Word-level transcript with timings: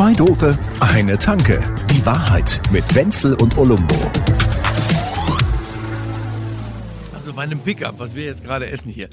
Zwei 0.00 0.14
Dope, 0.14 0.58
eine 0.80 1.18
Tanke. 1.18 1.62
Die 1.90 2.06
Wahrheit 2.06 2.58
mit 2.72 2.94
Wenzel 2.94 3.34
und 3.34 3.58
Olumbo. 3.58 3.94
Also 7.12 7.34
bei 7.34 7.42
einem 7.42 7.58
Pickup, 7.60 7.98
was 7.98 8.14
wir 8.14 8.24
jetzt 8.24 8.42
gerade 8.42 8.70
essen 8.70 8.88
hier, 8.88 9.10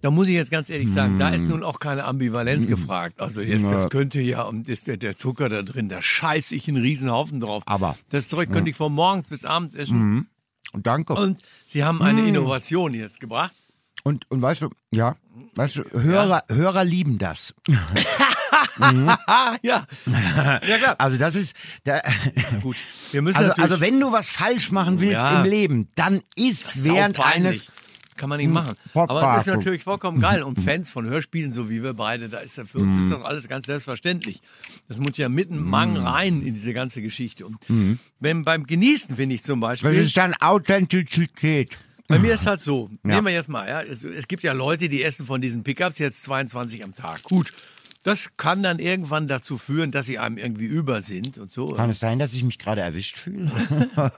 da 0.00 0.10
muss 0.10 0.28
ich 0.28 0.32
jetzt 0.34 0.50
ganz 0.50 0.70
ehrlich 0.70 0.88
sagen, 0.90 1.18
da 1.18 1.28
ist 1.28 1.44
nun 1.44 1.62
auch 1.62 1.80
keine 1.80 2.04
Ambivalenz 2.04 2.66
gefragt. 2.66 3.20
Also 3.20 3.42
jetzt, 3.42 3.62
das 3.64 3.90
könnte 3.90 4.22
ja, 4.22 4.44
und 4.44 4.70
ist 4.70 4.86
der, 4.86 4.96
der 4.96 5.18
Zucker 5.18 5.50
da 5.50 5.60
drin, 5.60 5.90
da 5.90 6.00
scheiß 6.00 6.52
ich 6.52 6.66
einen 6.66 6.78
Riesenhaufen 6.80 7.38
drauf. 7.38 7.62
Aber- 7.66 7.94
Das 8.08 8.28
Zeug 8.30 8.50
könnte 8.50 8.70
ich 8.70 8.76
von 8.76 8.90
morgens 8.94 9.28
bis 9.28 9.44
abends 9.44 9.74
essen. 9.74 10.28
Und 10.72 10.86
danke. 10.86 11.12
Und 11.12 11.42
sie 11.68 11.84
haben 11.84 12.00
eine 12.00 12.26
Innovation 12.26 12.94
jetzt 12.94 13.20
gebracht. 13.20 13.52
Und, 14.02 14.30
und 14.30 14.40
weißt 14.40 14.62
du, 14.62 14.70
ja, 14.92 15.14
weißt 15.56 15.76
du, 15.76 15.82
Hörer, 15.92 16.44
Hörer 16.48 16.84
lieben 16.84 17.18
das. 17.18 17.52
Ah, 18.80 19.56
ja. 19.62 19.86
Ja, 20.66 20.78
klar. 20.78 20.94
Also 20.98 21.18
das 21.18 21.34
ist, 21.34 21.54
da, 21.84 22.00
Gut. 22.62 22.76
Wir 23.10 23.22
müssen 23.22 23.36
also, 23.36 23.52
also 23.52 23.80
wenn 23.80 23.98
du 24.00 24.12
was 24.12 24.28
falsch 24.28 24.70
machen 24.70 25.00
willst 25.00 25.14
Ja. 25.14 25.42
im 25.42 25.50
Leben, 25.50 25.88
dann 25.94 26.22
ist 26.36 26.84
während 26.84 27.20
eines, 27.20 27.64
Kann 28.16 28.28
man 28.28 28.38
nicht 28.38 28.50
machen. 28.50 28.76
Aber 28.94 29.20
das 29.20 29.46
ist 29.46 29.46
natürlich 29.54 29.84
vollkommen 29.84 30.20
geil. 30.20 30.42
Und 30.42 30.60
Fans 30.62 30.90
von 30.90 31.06
Hörspielen, 31.06 31.52
so 31.52 31.68
wie 31.70 31.82
wir 31.82 31.94
beide, 31.94 32.28
da 32.28 32.38
ist 32.38 32.56
ja 32.56 32.64
für 32.64 32.78
uns 32.78 32.94
ist 32.94 33.10
das 33.10 33.22
alles 33.22 33.48
ganz 33.48 33.66
selbstverständlich. 33.66 34.40
Das 34.88 34.98
muss 34.98 35.16
ja 35.16 35.28
mitten 35.28 35.58
Mang 35.58 35.96
rein 35.96 36.42
in 36.42 36.54
diese 36.54 36.72
ganze 36.74 37.02
Geschichte. 37.02 37.46
Und 37.46 37.58
wenn 38.20 38.44
beim 38.44 38.66
Genießen, 38.66 39.16
finde 39.16 39.34
ich 39.34 39.42
zum 39.42 39.60
Beispiel. 39.60 39.94
das 39.94 40.06
ist 40.06 40.16
dann 40.16 40.34
Authentizität. 40.34 41.70
Bei 42.08 42.18
mir 42.18 42.34
ist 42.34 42.46
halt 42.46 42.60
so, 42.60 42.90
nehmen 43.02 43.26
wir 43.26 43.32
jetzt 43.32 43.48
mal, 43.48 43.66
ja, 43.66 43.80
es, 43.80 44.04
es 44.04 44.28
gibt 44.28 44.42
ja 44.42 44.52
Leute, 44.52 44.90
die 44.90 45.02
essen 45.02 45.24
von 45.24 45.40
diesen 45.40 45.62
Pickups 45.62 45.98
jetzt 45.98 46.22
22 46.24 46.84
am 46.84 46.94
Tag. 46.94 47.22
Gut, 47.22 47.52
das 48.02 48.36
kann 48.36 48.62
dann 48.62 48.78
irgendwann 48.78 49.28
dazu 49.28 49.58
führen, 49.58 49.92
dass 49.92 50.06
sie 50.06 50.18
einem 50.18 50.36
irgendwie 50.36 50.66
über 50.66 51.02
sind 51.02 51.38
und 51.38 51.50
so. 51.50 51.68
Kann 51.68 51.90
es 51.90 52.00
sein, 52.00 52.18
dass 52.18 52.32
ich 52.32 52.42
mich 52.42 52.58
gerade 52.58 52.80
erwischt 52.80 53.16
fühle? 53.16 53.50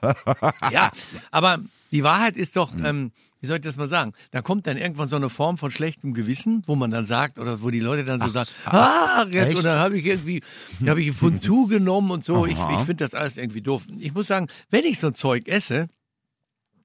Ja, 0.71 0.91
aber 1.31 1.59
die 1.91 2.03
Wahrheit 2.03 2.37
ist 2.37 2.57
doch, 2.57 2.73
ähm, 2.83 3.13
wie 3.41 3.47
soll 3.47 3.57
ich 3.57 3.63
das 3.63 3.77
mal 3.77 3.89
sagen, 3.89 4.13
da 4.31 4.41
kommt 4.41 4.67
dann 4.67 4.77
irgendwann 4.77 5.09
so 5.09 5.17
eine 5.17 5.29
Form 5.29 5.59
von 5.59 5.71
schlechtem 5.71 6.15
Gewissen, 6.15 6.63
wo 6.67 6.75
man 6.75 6.91
dann 6.91 7.07
sagt, 7.07 7.39
oder 7.39 7.61
wo 7.63 7.71
die 7.71 7.81
Leute 7.81 8.05
dann 8.05 8.21
so 8.21 8.31
sagen, 8.31 8.49
ah, 8.67 9.27
jetzt, 9.31 9.49
echt? 9.49 9.59
und 9.59 9.65
dann 9.65 9.79
habe 9.79 9.99
ich 9.99 10.07
irgendwie, 10.07 10.43
habe 10.87 11.03
ich 11.03 11.13
von 11.13 11.39
zugenommen 11.41 12.11
und 12.11 12.25
so. 12.25 12.47
Ich, 12.47 12.53
ich 12.53 12.79
finde 12.87 13.05
das 13.05 13.15
alles 13.15 13.37
irgendwie 13.37 13.61
doof. 13.61 13.83
Ich 13.99 14.15
muss 14.15 14.29
sagen, 14.29 14.49
wenn 14.71 14.85
ich 14.85 14.99
so 14.99 15.09
ein 15.09 15.15
Zeug 15.15 15.47
esse, 15.47 15.89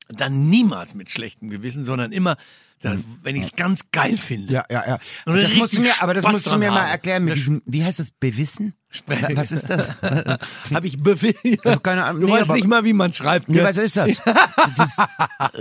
dann 0.10 0.50
niemals 0.50 0.94
mit 0.96 1.10
schlechtem 1.12 1.50
Gewissen, 1.50 1.86
sondern 1.86 2.12
immer, 2.12 2.36
dann, 2.82 3.04
wenn 3.24 3.36
ich 3.36 3.44
es 3.46 3.56
ganz 3.56 3.82
geil 3.92 4.18
finde. 4.18 4.54
Ja, 4.54 4.66
ja, 4.72 4.88
ja. 4.88 5.00
Und 5.26 5.36
das 5.42 5.54
musst 5.56 5.76
du 5.76 5.82
mir, 5.82 6.02
aber 6.02 6.14
das 6.14 6.24
Spaß 6.24 6.34
musst 6.34 6.48
du 6.48 6.58
mir 6.58 6.72
mal 6.72 6.86
erklären 6.86 7.24
mit 7.26 7.34
Das- 7.34 7.40
diesem, 7.40 7.62
wie 7.66 7.84
heißt 7.84 8.00
das, 8.00 8.12
Bewissen? 8.12 8.74
Was 9.06 9.52
ist 9.52 9.70
das? 9.70 9.90
Habe 10.74 10.88
ich 10.88 10.98
bewiesen. 10.98 11.60
hab 11.64 11.84
keine 11.84 12.06
Ahnung. 12.06 12.22
Du 12.22 12.28
Nee, 12.28 12.34
weißt 12.34 12.50
nicht 12.52 12.66
mal, 12.66 12.84
wie 12.86 12.94
man 12.94 13.14
schreibt. 13.14 13.48
Nee, 13.48 13.62
was 13.64 13.78
ist 13.78 13.98
das? 13.98 14.20
Das 14.78 14.98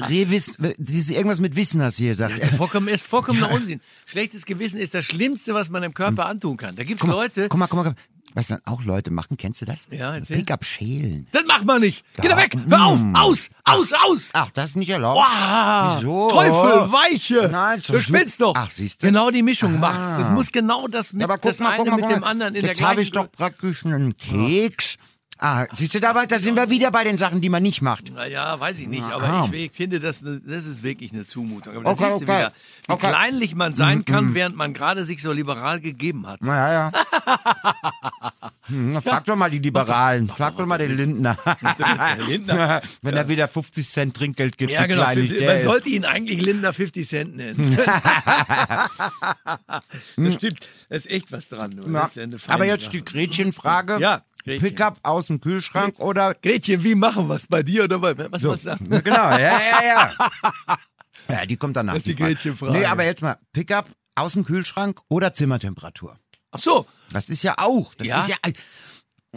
Revis, 0.09 0.57
dieses 0.79 1.11
irgendwas 1.11 1.39
mit 1.41 1.55
Wissen 1.57 1.83
hast 1.83 1.99
du 1.99 2.05
hier 2.05 2.13
gesagt. 2.13 2.39
Das 2.41 2.49
ist 2.51 2.57
vollkommen, 2.57 2.89
ist 2.89 3.07
vollkommener 3.07 3.51
Unsinn. 3.51 3.81
Schlechtes 4.07 4.47
Gewissen 4.47 4.79
ist 4.79 4.95
das 4.95 5.05
Schlimmste, 5.05 5.53
was 5.55 5.69
man 5.71 5.83
dem 5.83 5.93
Körper 5.95 6.27
antun 6.27 6.57
kann. 6.57 6.75
Da 6.77 6.85
gibt's 6.85 7.01
Guck 7.03 7.11
mal, 7.11 7.17
Leute, 7.17 7.49
guck 7.49 7.59
mal, 7.59 7.67
guck 7.67 7.77
mal, 7.77 7.85
guck 7.85 7.95
mal. 7.97 8.03
Was 8.35 8.49
dann 8.49 8.61
auch 8.67 8.83
Leute 8.85 9.11
machen, 9.11 9.37
kennst 9.37 9.63
du 9.63 9.65
das? 9.65 9.87
Ja, 9.91 10.15
erzähl. 10.15 10.37
Pickup 10.39 10.65
schälen. 10.65 11.27
das 11.33 11.45
macht 11.47 11.65
man 11.65 11.81
nicht. 11.81 12.05
Geh 12.21 12.29
da 12.29 12.37
weg, 12.37 12.55
hör 12.69 12.85
auf, 12.85 13.01
aus, 13.15 13.51
aus, 13.65 13.93
aus. 13.93 14.31
Ach, 14.35 14.51
das 14.53 14.71
ist 14.71 14.77
nicht 14.77 14.91
erlaubt. 14.91 15.19
Wow, 15.27 15.97
Wieso? 15.99 16.29
Teufel, 16.31 16.93
Weiche. 16.93 17.49
Nein, 17.51 17.83
du 17.87 17.99
schwitzt 17.99 18.41
doch. 18.41 18.53
Ach, 18.57 18.71
siehst 18.71 19.03
du? 19.03 19.07
Genau 19.07 19.31
die 19.31 19.43
Mischung 19.43 19.75
Ah. 19.77 19.79
macht's. 19.79 20.19
Das 20.19 20.31
muss 20.31 20.53
genau 20.53 20.87
das 20.89 21.13
mit, 21.13 21.23
Ja, 21.23 21.27
aber 21.27 21.39
guck 21.39 21.51
das 21.51 21.59
mal, 21.59 21.71
eine 21.71 21.77
guck 21.79 21.87
mal, 21.89 21.97
mit 21.97 22.05
guck 22.05 22.13
dem 22.15 22.21
mal. 22.21 22.27
anderen 22.29 22.55
in 22.55 22.65
Jetzt 22.65 22.81
der 22.81 22.89
habe 22.89 23.03
ich 23.03 23.11
doch 23.11 23.31
praktisch 23.33 23.85
einen 23.85 24.17
Keks. 24.17 24.97
Ah, 25.41 25.67
siehst 25.73 25.95
du, 25.95 26.01
dabei, 26.01 26.27
da 26.27 26.41
sind 26.41 26.57
wir 26.57 26.69
wieder 26.69 26.91
bei 26.91 27.05
den 27.05 27.17
Sachen, 27.17 27.41
die 27.41 27.49
man 27.49 27.63
nicht 27.63 27.81
macht. 27.81 28.13
Naja, 28.13 28.59
weiß 28.59 28.81
ich 28.81 28.89
nicht, 28.89 29.05
aber 29.05 29.23
Ah. 29.23 29.49
ich, 29.53 29.71
finde, 29.71 30.01
das, 30.01 30.21
ne- 30.21 30.41
das 30.45 30.67
ist 30.67 30.83
wirklich 30.83 31.13
eine 31.13 31.27
Zumutung. 31.27 31.77
Aber 31.77 31.85
da 31.85 31.91
Okay, 31.93 32.05
siehst 32.09 32.21
du 32.23 32.25
okay. 32.25 32.39
wieder, 32.41 32.53
wie 32.89 32.93
Okay. 32.93 33.09
Kleinlich 33.09 33.55
man 33.55 33.73
sein 33.73 34.05
kann, 34.05 34.35
während 34.35 34.57
man 34.57 34.75
gerade 34.75 35.05
sich 35.05 35.23
so 35.23 35.31
liberal 35.33 35.79
gegeben 35.79 36.27
hat. 36.27 36.43
Naja, 36.43 36.91
ja. 36.91 36.93
Hm, 38.69 39.01
frag 39.03 39.25
doch 39.25 39.37
mal 39.37 39.51
die 39.51 39.59
Liberalen. 39.59 40.29
Frag 40.29 40.57
doch 40.57 40.67
mal 40.67 40.79
den 40.79 40.97
Lindner. 40.97 41.37
Der 41.79 42.17
Lindner. 42.27 42.83
Wenn 43.03 43.17
er 43.17 43.29
wieder 43.29 43.49
50 43.49 43.89
Cent 43.89 44.17
Trinkgeld 44.17 44.59
gibt, 44.59 44.71
Ja, 44.71 44.87
genau. 44.87 45.03
Man 45.05 45.19
ist. 45.19 45.65
sollte 45.65 45.89
ihn 45.89 46.05
eigentlich 46.05 46.41
Lindner 46.43 46.73
50 46.73 47.09
Cent 47.09 47.37
nennen. 47.37 47.77
das 50.17 50.35
stimmt. 50.35 50.69
Da 50.89 50.97
ist 50.97 51.11
echt 51.11 51.33
was 51.33 51.49
dran. 51.49 51.81
Ja. 51.91 52.11
Ja 52.15 52.27
Aber 52.49 52.65
jetzt 52.67 52.85
Sache. 52.85 52.99
die 52.99 53.05
Gretchenfrage. 53.05 53.99
Ja, 54.01 54.23
Gretchen. 54.45 54.63
Pickup 54.63 54.99
aus 55.03 55.27
dem 55.27 55.41
Kühlschrank 55.41 55.99
oder 55.99 56.35
Gretchen, 56.35 56.83
wie 56.85 56.95
machen 56.95 57.29
wir 57.29 57.37
es 57.37 57.47
bei 57.47 57.63
dir 57.63 57.85
oder 57.85 57.99
bei 57.99 58.15
Was 58.31 58.43
So, 58.43 58.53
du 58.55 58.59
sagen? 58.59 58.89
genau, 58.89 59.31
ja, 59.31 59.39
ja, 59.39 59.85
ja. 59.85 60.13
Ja, 61.29 61.47
die 61.47 61.57
kommt 61.57 61.77
danach. 61.77 61.95
Das 61.95 62.01
ist 62.01 62.07
die 62.09 62.15
Frage. 62.15 62.35
Gretchenfrage. 62.35 62.73
Nee, 62.73 62.85
aber 62.87 63.05
jetzt 63.05 63.23
mal, 63.23 63.37
Pickup 63.53 63.87
aus 64.15 64.33
dem 64.33 64.45
Kühlschrank 64.45 65.01
oder 65.09 65.33
Zimmertemperatur? 65.35 66.19
Ach 66.51 66.59
so. 66.59 66.87
Das 67.11 67.29
ist 67.29 67.43
ja 67.43 67.55
auch. 67.59 67.95
Das 67.95 68.07
Ja? 68.07 68.21
ist 68.21 68.29
ja. 68.29 68.37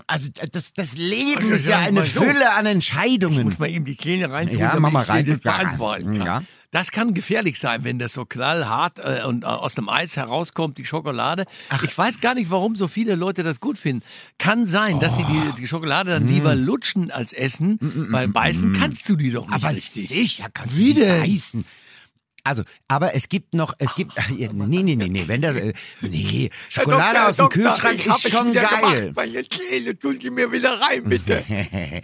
Also 0.07 0.29
das, 0.53 0.71
das 0.73 0.95
Leben 0.95 1.41
Also, 1.41 1.53
ist 1.55 1.67
ja 1.67 1.79
eine 1.79 2.05
so. 2.05 2.21
Fülle 2.21 2.53
an 2.53 2.65
Ich 2.65 2.71
Entscheidungen. 2.71 3.43
muss 3.43 3.59
mal 3.59 3.69
eben 3.69 3.83
die 3.83 3.95
Kleine 3.97 4.29
reintun, 4.31 4.57
Ja, 4.57 4.67
damit 4.69 4.81
mach 4.83 4.91
mal 4.91 5.03
ich 5.03 5.09
rein. 5.09 5.25
das 5.25 5.43
Ja. 5.43 5.57
kann. 5.75 6.15
Ja. 6.15 6.43
Das 6.71 6.91
kann 6.91 7.13
gefährlich 7.13 7.59
sein, 7.59 7.83
wenn 7.83 7.99
das 7.99 8.13
so 8.13 8.23
knallhart 8.23 8.99
äh, 8.99 9.25
und 9.25 9.43
äh, 9.43 9.47
aus 9.47 9.75
dem 9.75 9.89
Eis 9.89 10.15
herauskommt, 10.15 10.77
die 10.77 10.85
Schokolade. 10.85 11.43
Ich 11.83 11.97
weiß 11.97 12.21
gar 12.21 12.33
nicht, 12.35 12.49
warum 12.49 12.77
so 12.77 12.87
viele 12.87 13.15
Leute 13.15 13.43
das 13.43 13.59
gut 13.59 13.77
finden. 13.77 14.05
Kann 14.37 14.65
sein, 14.65 15.01
dass 15.01 15.17
sie 15.17 15.25
Oh. 15.27 15.33
die, 15.57 15.61
die 15.61 15.67
Schokolade 15.67 16.11
dann 16.11 16.25
lieber 16.29 16.55
lutschen 16.55 17.11
als 17.11 17.33
essen, 17.33 17.77
weil 18.11 18.29
beißen 18.29 18.71
kannst 18.71 19.07
du 19.09 19.17
die 19.17 19.31
doch 19.31 19.45
nicht 19.47 19.61
Mm, 19.61 19.65
Aber 19.65 19.75
richtig. 19.75 20.07
sicher 20.07 20.45
kannst 20.53 20.77
Wie 20.77 20.93
du 20.93 21.01
die 21.01 21.07
beißen. 21.07 21.65
Also, 22.43 22.63
aber 22.87 23.15
es 23.15 23.29
gibt 23.29 23.53
noch, 23.53 23.73
es 23.77 23.93
gibt, 23.95 24.13
nee, 24.29 24.83
nee, 24.83 24.95
nee, 24.95 25.09
nee, 25.09 25.23
wenn 25.27 25.41
der, 25.41 25.55
äh, 25.55 25.73
nee, 26.01 26.49
Schokolade 26.69 27.19
Herr 27.19 27.29
aus 27.29 27.37
dem 27.37 27.43
Doktor, 27.43 27.61
Kühlschrank 27.61 28.05
ist 28.05 28.29
schon 28.29 28.53
geil. 28.53 28.65
Gemacht. 29.01 29.15
Meine 29.15 29.43
Kleine, 29.43 29.97
tun 29.97 30.17
die 30.17 30.31
mir 30.31 30.51
wieder 30.51 30.79
rein, 30.81 31.03
bitte. 31.03 31.43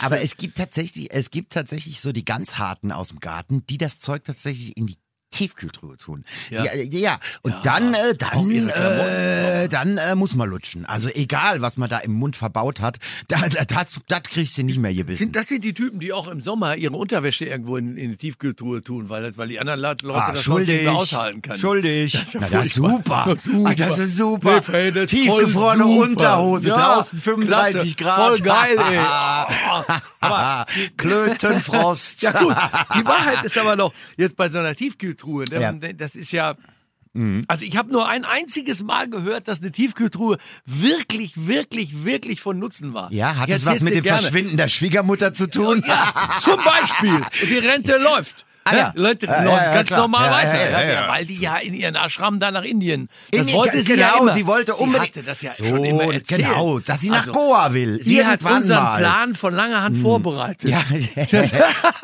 Aber 0.00 0.20
es 0.22 0.36
gibt 0.36 0.56
tatsächlich, 0.56 1.12
es 1.12 1.30
gibt 1.30 1.52
tatsächlich 1.52 2.00
so 2.00 2.12
die 2.12 2.24
ganz 2.24 2.56
harten 2.56 2.92
aus 2.92 3.08
dem 3.08 3.20
Garten, 3.20 3.66
die 3.66 3.78
das 3.78 3.98
Zeug 3.98 4.24
tatsächlich 4.24 4.76
in 4.76 4.86
die 4.86 4.96
Tiefkühltruhe 5.34 5.96
tun. 5.96 6.24
Ja. 6.50 6.64
Ja, 6.64 6.74
ja, 6.74 6.98
ja. 6.98 7.18
und 7.42 7.54
dann, 7.64 7.94
äh, 7.94 8.14
dann, 8.14 8.68
äh, 8.68 9.68
dann 9.68 9.98
äh, 9.98 10.14
muss 10.14 10.34
man 10.34 10.48
lutschen. 10.48 10.84
Also 10.86 11.08
egal, 11.08 11.60
was 11.60 11.76
man 11.76 11.88
da 11.90 11.98
im 11.98 12.12
Mund 12.12 12.36
verbaut 12.36 12.80
hat, 12.80 12.98
da, 13.28 13.38
da, 13.48 13.64
das, 13.64 13.94
das 14.08 14.22
kriegst 14.24 14.56
du 14.58 14.62
nicht 14.62 14.78
mehr 14.78 14.94
gebissen. 14.94 15.32
Das 15.32 15.48
sind 15.48 15.64
die 15.64 15.74
Typen, 15.74 16.00
die 16.00 16.12
auch 16.12 16.28
im 16.28 16.40
Sommer 16.40 16.76
ihre 16.76 16.96
Unterwäsche 16.96 17.44
irgendwo 17.44 17.76
in, 17.76 17.96
in 17.96 18.10
die 18.12 18.16
Tiefkühltruhe 18.16 18.82
tun, 18.82 19.08
weil, 19.08 19.22
das- 19.22 19.36
weil 19.38 19.48
die 19.48 19.60
anderen 19.60 19.80
Leute 19.80 20.06
Ah, 20.14 20.32
das 20.32 20.44
sonst 20.44 20.58
nicht 20.60 20.66
schuldig. 20.68 20.82
mehr 20.82 20.92
aushalten 20.92 21.42
können. 21.42 21.58
Schuldig. 21.58 22.12
Das 22.12 22.22
ist 22.22 22.34
ja 22.34 22.40
Na, 22.40 22.48
das 22.48 22.66
ist 22.68 22.74
super. 22.74 23.24
Das 23.26 23.34
ist 23.38 23.44
super. 23.44 23.68
Ah, 23.70 23.74
das 23.74 23.98
ist 23.98 24.16
super. 24.16 24.62
Nee, 24.72 24.90
das 24.90 25.04
ist 25.04 25.10
Tiefgefrorene 25.10 25.84
super. 25.84 26.00
Unterhose, 26.02 26.68
Ja, 26.68 26.74
draußen 26.96 27.18
35 27.18 27.96
klasse. 27.96 28.04
Grad. 28.04 28.16
Voll 28.38 28.40
geil, 28.40 28.76
ey. 28.92 28.98
aber 30.20 30.66
Klötenfrost. 30.96 32.22
ja 32.22 32.32
gut, 32.32 32.54
die 32.96 33.04
Wahrheit 33.04 33.44
ist 33.44 33.58
aber 33.58 33.76
noch, 33.76 33.92
jetzt 34.16 34.36
bei 34.36 34.48
so 34.48 34.58
einer 34.58 34.74
Tiefkühltruhe, 34.74 35.23
ne, 35.32 35.60
Ja. 35.60 35.72
Mhm. 35.72 35.96
das 35.96 36.16
ist 36.16 36.32
ja... 36.32 36.54
Also 37.46 37.64
ich 37.64 37.76
habe 37.76 37.92
nur 37.92 38.08
ein 38.08 38.24
einziges 38.24 38.82
Mal 38.82 39.08
gehört, 39.08 39.46
dass 39.46 39.60
eine 39.60 39.70
Tiefkühltruhe 39.70 40.36
wirklich, 40.66 41.46
wirklich, 41.46 42.04
wirklich 42.04 42.40
von 42.40 42.58
Nutzen 42.58 42.92
war. 42.92 43.12
Ja, 43.12 43.36
hat 43.36 43.48
Jetzt 43.48 43.60
es 43.60 43.66
was 43.66 43.80
mit 43.82 43.94
dem 43.94 44.02
gerne- 44.02 44.20
Verschwinden 44.20 44.56
der 44.56 44.66
Schwiegermutter 44.66 45.32
zu 45.32 45.48
tun? 45.48 45.84
Ja, 45.86 46.12
zum 46.40 46.56
Beispiel. 46.64 47.20
Die 47.48 47.58
Rente 47.58 47.98
läuft. 47.98 48.44
Ah, 48.66 48.72
Ne? 48.72 48.78
ja. 48.78 48.92
Leute, 48.96 49.26
Ja, 49.26 49.42
läuft 49.42 49.56
ja, 49.58 49.64
ja, 49.66 49.74
ganz 49.74 49.88
klar. 49.88 50.00
normal 50.00 50.24
Ja, 50.30 50.36
weiter. 50.36 50.54
ja, 50.54 50.70
ja, 50.70 50.82
Ja, 50.86 50.92
ja. 51.02 51.08
Weil 51.08 51.24
die 51.26 51.36
ja 51.38 51.56
in 51.58 51.74
ihren 51.74 51.96
Ashram 51.96 52.40
da 52.40 52.50
nach 52.50 52.62
Indien. 52.62 53.08
Das 53.30 53.40
Indien, 53.42 53.58
wollte 53.58 53.82
sie 53.82 53.94
ja 53.94 54.10
genau, 54.12 54.22
immer. 54.22 54.34
sie 54.34 54.46
wollte 54.46 54.74
unbedingt- 54.74 55.14
Sie 55.14 55.20
hatte 55.20 55.28
das 55.30 55.42
ja 55.42 55.50
So, 55.50 55.64
schon 55.66 55.84
immer 55.84 56.04
erzählt. 56.14 56.46
genau, 56.46 56.78
dass 56.78 57.00
sie 57.00 57.10
nach 57.10 57.18
Also, 57.20 57.32
Goa 57.32 57.72
will. 57.74 58.00
Sie 58.02 58.24
hat 58.24 58.42
unseren 58.42 58.82
mal. 58.82 58.98
Plan 58.98 59.34
von 59.34 59.54
langer 59.54 59.82
Hand 59.82 59.98
vorbereitet. 59.98 60.70
Ja, 60.70 60.80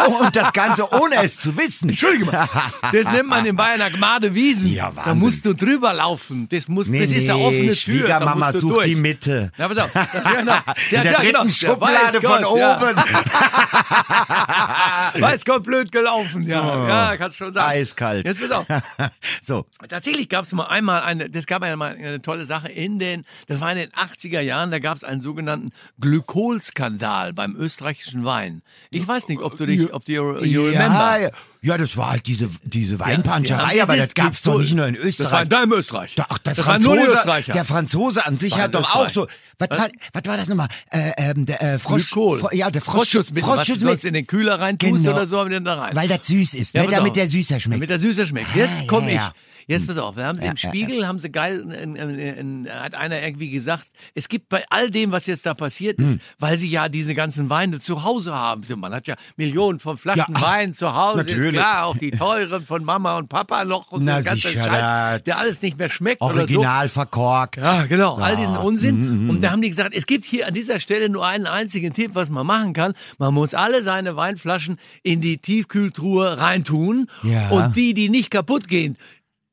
und 0.07 0.37
das 0.37 0.53
Ganze 0.53 0.91
ohne 0.93 1.17
es 1.23 1.39
zu 1.39 1.57
wissen. 1.57 1.89
Entschuldige 1.89 2.27
mal, 2.27 2.47
das 2.93 3.05
nennt 3.13 3.29
man 3.29 3.47
in 3.47 3.57
Bayern 3.57 3.81
eine 3.81 3.91
Gmade 3.95 4.35
Wiesen. 4.35 4.71
Ja, 4.73 4.93
da 5.05 5.15
musst 5.15 5.45
du 5.47 5.55
drüber 5.55 5.95
laufen. 5.95 6.47
Das, 6.51 6.69
muss, 6.69 6.89
Nee, 6.89 7.01
das 7.01 7.13
ist 7.13 7.29
eine 7.31 7.39
nee, 7.39 7.47
offene 7.47 7.67
Tür. 7.69 7.75
Schwiegermama 7.77 8.53
sucht 8.53 8.75
durch. 8.77 8.87
die 8.87 8.97
Mitte. 8.97 9.51
Ja, 9.57 9.69
pass 9.69 9.79
auf. 9.79 9.91
Das, 9.93 10.07
ja, 10.25 10.33
genau. 10.33 10.53
Ja, 10.53 10.65
In 10.75 10.91
der 10.91 11.05
ja, 11.05 11.13
dritten 11.13 11.27
genau. 11.33 11.45
Ja, 11.45 11.51
Schublade 11.51 12.21
von 12.23 12.59
ja. 12.59 12.77
oben. 12.81 12.97
Weiß 15.23 15.45
Gott, 15.45 15.63
blöd 15.65 15.93
gelaufen. 15.93 16.45
Ja, 16.51 17.11
ja, 17.11 17.17
kannst 17.17 17.39
schon 17.39 17.53
sagen. 17.53 17.71
Eiskalt. 17.71 18.27
Jetzt 18.27 18.41
pass 18.41 18.51
auf. 18.51 18.67
so. 19.43 19.67
Tatsächlich 19.89 20.29
gab 20.29 20.45
es 20.45 20.53
mal 20.53 20.67
einmal 20.67 21.03
eine, 21.03 21.31
das 21.31 21.47
gab 21.47 21.65
ja 21.65 21.75
mal 21.77 21.95
eine 21.95 22.23
tolle 22.23 22.45
Sache 22.45 22.69
in 22.69 22.99
den, 22.99 23.25
das 23.47 23.61
war 23.61 23.71
in 23.73 23.79
den 23.79 23.91
80er 23.91 24.41
Jahren, 24.41 24.71
da 24.71 24.79
gab 24.79 24.97
es 24.97 25.05
einen 25.05 25.21
sogenannten 25.21 25.73
Glykolskandal 26.01 27.33
beim 27.33 27.57
österreichischen 27.57 28.25
Wein. 28.25 28.63
Ich 28.91 29.07
weiß 29.07 29.29
nicht, 29.29 29.41
ob 29.43 29.57
du 29.57 29.67
dich, 29.67 29.93
ob 29.93 30.05
du 30.05 30.13
you 30.13 30.65
remember. 30.65 31.21
Ja, 31.21 31.31
ja, 31.63 31.77
das 31.77 31.97
war 31.97 32.13
halt 32.13 32.27
diese, 32.27 32.49
diese 32.63 32.95
die 32.95 33.01
Weinpanscherei, 33.01 33.79
haben 33.79 33.81
aber 33.83 33.97
das 33.97 34.15
gab's 34.15 34.43
doch 34.43 34.55
Glykol- 34.55 34.61
nicht 34.63 34.75
nur 34.75 34.87
in 34.87 34.97
Österreich. 34.97 35.17
Das 35.19 35.33
war 35.33 35.43
in 35.43 35.49
deinem 35.51 35.73
Österreich. 35.73 36.15
Doch, 36.15 36.39
der 36.39 36.55
das 36.55 36.65
Franzose, 36.65 36.95
nur 36.97 37.07
die 37.07 37.13
Österreicher. 37.13 37.53
der 37.53 37.65
Franzose 37.67 38.27
an 38.27 38.39
sich 38.39 38.53
War 38.53 38.61
hat 38.63 38.75
doch 38.75 38.95
auch 38.95 39.09
so. 39.11 39.27
Was, 39.61 39.69
Was? 39.71 39.79
war, 39.79 39.89
was 40.15 40.25
war 40.25 40.37
das 40.37 40.49
nochmal? 40.49 40.69
Äh, 40.91 41.13
ähm, 41.19 41.47
der 41.47 41.63
äh, 41.63 41.79
Frosch, 41.79 42.11
Glykol. 42.11 42.41
Fro- 42.41 42.55
ja, 42.55 42.71
der 42.71 42.83
Frosch, 42.83 42.97
Frostschutzmittel, 43.11 43.49
was 43.49 43.67
du 43.69 43.79
sonst 43.79 44.05
in 44.05 44.15
den 44.15 44.27
Kühler 44.27 44.59
rein 44.59 44.79
tust 44.79 44.93
Genau. 45.05 45.13
oder 45.13 45.27
so, 45.27 45.39
aber 45.39 45.51
dann 45.51 45.65
da 45.65 45.75
rein. 45.75 45.95
Weil 45.95 46.09
das 46.09 46.27
süß 46.27 46.55
ist, 46.55 46.75
Ja, 46.75 46.83
ne? 46.83 46.89
damit 46.91 47.11
auf. 47.11 47.17
der 47.17 47.29
süßer 47.29 47.61
schmeckt. 47.61 47.77
Damit 47.79 47.91
der 47.91 48.01
süßer 48.01 48.27
schmeckt. 48.27 48.49
Ah, 48.55 48.59
Jetzt 48.59 48.89
komme 48.89 49.13
ja, 49.13 49.33
ich. 49.35 49.50
Ja. 49.71 49.77
Jetzt 49.77 49.87
pass 49.89 49.97
auf, 49.99 50.17
wir 50.17 50.25
haben 50.27 50.39
Ja, 50.41 50.51
im 50.51 50.57
ja, 50.57 50.69
Spiegel, 50.69 51.07
haben 51.07 51.19
sie 51.19 51.31
geil, 51.31 51.61
in, 51.83 51.97
in, 51.97 52.19
in, 52.19 52.69
hat 52.71 52.95
einer 52.95 53.23
irgendwie 53.23 53.51
gesagt, 53.51 53.87
es 54.15 54.29
gibt 54.29 54.49
bei 54.49 54.65
all 54.71 54.91
dem, 54.91 55.13
was 55.13 55.27
jetzt 55.27 55.47
da 55.47 55.55
passiert 55.55 55.99
ist, 55.99 56.15
Hm. 56.15 56.21
weil 56.39 56.59
sie 56.59 56.69
ja 56.69 56.89
diese 56.89 57.15
ganzen 57.15 57.49
Weine 57.51 57.81
zu 57.81 58.03
Hause 58.05 58.35
haben. 58.35 58.63
Man 58.77 58.93
hat 58.93 59.07
ja 59.07 59.15
Millionen 59.37 59.79
von 59.81 59.97
Flaschen 59.97 60.35
Ja, 60.35 60.41
Wein 60.43 60.75
zu 60.75 60.95
Hause, 60.95 61.21
ist 61.21 61.29
natürlich. 61.29 61.53
klar, 61.55 61.87
auch 61.87 61.97
die 61.97 62.11
teuren 62.11 62.67
von 62.67 62.85
Mama 62.85 63.17
und 63.17 63.29
Papa 63.29 63.65
noch 63.65 63.93
und 63.93 64.05
Na, 64.05 64.17
der 64.17 64.25
ganze 64.25 64.49
sicher, 64.49 64.65
Scheiß, 64.65 65.23
der 65.25 65.39
alles 65.39 65.63
nicht 65.63 65.79
mehr 65.79 65.89
schmeckt 65.89 66.21
oder 66.23 66.35
so. 66.35 66.41
Original 66.59 66.89
verkorkt. 66.89 67.57
Ja, 67.59 67.85
genau, 67.87 68.17
all 68.17 68.37
diesen 68.37 68.55
Ja. 68.55 68.61
Unsinn. 68.61 69.31
Und 69.31 69.41
da 69.41 69.51
haben 69.53 69.63
die 69.63 69.69
gesagt, 69.71 69.95
es 69.95 70.07
gibt 70.07 70.25
hier 70.25 70.47
an 70.47 70.55
dieser 70.55 70.81
Stelle 70.81 71.09
nur 71.09 71.27
einen 71.27 71.47
einzigen 71.47 71.93
Tipp, 71.93 72.11
was 72.15 72.31
man 72.31 72.47
machen 72.47 72.73
kann. 72.73 72.93
Man 73.19 73.33
muss 73.35 73.55
alle 73.55 73.83
seine 73.83 74.17
Weinflaschen 74.17 74.79
in 75.03 75.21
die 75.21 75.39
Tiefkühltruhe 75.39 76.39
reintun. 76.39 77.07
Ja. 77.23 77.49
Und 77.51 77.77
die, 77.77 77.95
die 77.95 78.09
nicht 78.09 78.31
kaputt 78.31 78.69
gehen, 78.69 78.97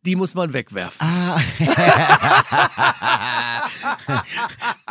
die 0.06 0.16
muss 0.16 0.34
man 0.36 0.54
wegwerfen. 0.54 1.06
Ah. 1.06 1.38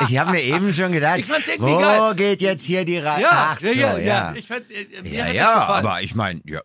Ich 0.08 0.18
habe 0.18 0.32
mir 0.32 0.42
eben 0.42 0.72
schon 0.74 0.92
gedacht, 0.92 1.22
wo 1.58 1.78
geil. 1.78 2.14
geht 2.14 2.40
jetzt 2.42 2.64
hier 2.64 2.84
die 2.84 2.98
Reise? 2.98 3.22
ja, 3.22 3.30
Ach 3.32 3.58
so, 3.58 3.66
ja, 3.66 3.72
ja, 3.72 3.98
ja. 3.98 4.34
Ich 4.36 4.46
fand, 4.46 4.64
äh, 4.70 5.02
mir 5.02 5.10
Ja, 5.12 5.26
ja, 5.28 5.64
aber 5.66 6.02
ich 6.02 6.14
meine, 6.14 6.40
ja, 6.44 6.60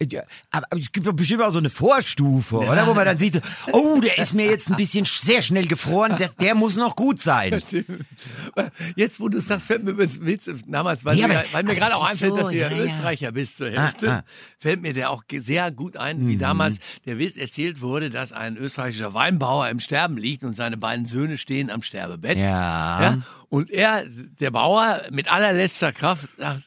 aber 0.00 0.66
aber 0.70 0.80
es 0.80 0.92
gibt 0.92 1.06
doch 1.06 1.12
bestimmt 1.12 1.42
auch 1.42 1.50
so 1.52 1.58
eine 1.58 1.70
Vorstufe, 1.70 2.56
oder? 2.58 2.86
Wo 2.86 2.94
man 2.94 3.04
dann 3.04 3.18
sieht, 3.18 3.34
so, 3.34 3.40
oh, 3.72 4.00
der 4.00 4.16
ist 4.18 4.32
mir 4.32 4.46
jetzt 4.46 4.70
ein 4.70 4.76
bisschen 4.76 5.04
sch- 5.04 5.24
sehr 5.24 5.42
schnell 5.42 5.66
gefroren, 5.66 6.16
der, 6.16 6.28
der 6.40 6.54
muss 6.54 6.76
noch 6.76 6.94
gut 6.94 7.20
sein. 7.20 7.60
Jetzt, 8.96 9.18
wo 9.20 9.28
du 9.28 9.40
sagst, 9.40 9.66
fällt 9.66 9.82
mir 9.84 9.98
Witz, 9.98 10.48
damals, 10.66 11.04
weil, 11.04 11.16
Ja, 11.18 11.26
mir, 11.26 11.38
aber- 11.40 11.48
weil 11.52 11.62
mir 11.64 11.74
gerade 11.74 11.96
auch 11.96 12.08
einfällt, 12.08 12.30
so, 12.32 12.38
dass 12.38 12.48
du 12.48 12.54
ja, 12.56 12.68
ja, 12.68 12.76
ja. 12.76 12.84
Österreicher 12.84 13.32
bist 13.32 13.56
zur 13.56 13.70
Hälfte, 13.70 14.10
Ah, 14.12 14.16
ah. 14.18 14.24
fällt 14.58 14.82
mir 14.82 14.92
der 14.92 15.10
auch 15.10 15.24
sehr 15.32 15.70
gut 15.72 15.96
ein, 15.96 16.26
wie 16.28 16.34
Mhm. 16.36 16.38
damals 16.40 16.78
der 17.04 17.18
Witz 17.18 17.36
erzählt 17.36 17.80
wurde, 17.80 18.10
dass 18.10 18.32
ein 18.32 18.56
österreichischer 18.56 19.14
Weinbauer 19.14 19.68
im 19.68 19.80
Sterben 19.80 20.16
liegt 20.16 20.44
und 20.44 20.54
seine 20.54 20.76
beiden 20.76 21.06
Söhne 21.06 21.36
stehen 21.38 21.70
am 21.70 21.82
Sterbebett. 21.82 22.38
Ja. 22.38 23.02
ja 23.02 23.18
und 23.48 23.70
er, 23.70 24.04
der 24.06 24.50
Bauer, 24.52 25.00
mit 25.10 25.30
allerletzter 25.30 25.92
Kraft 25.92 26.28
sagt, 26.38 26.62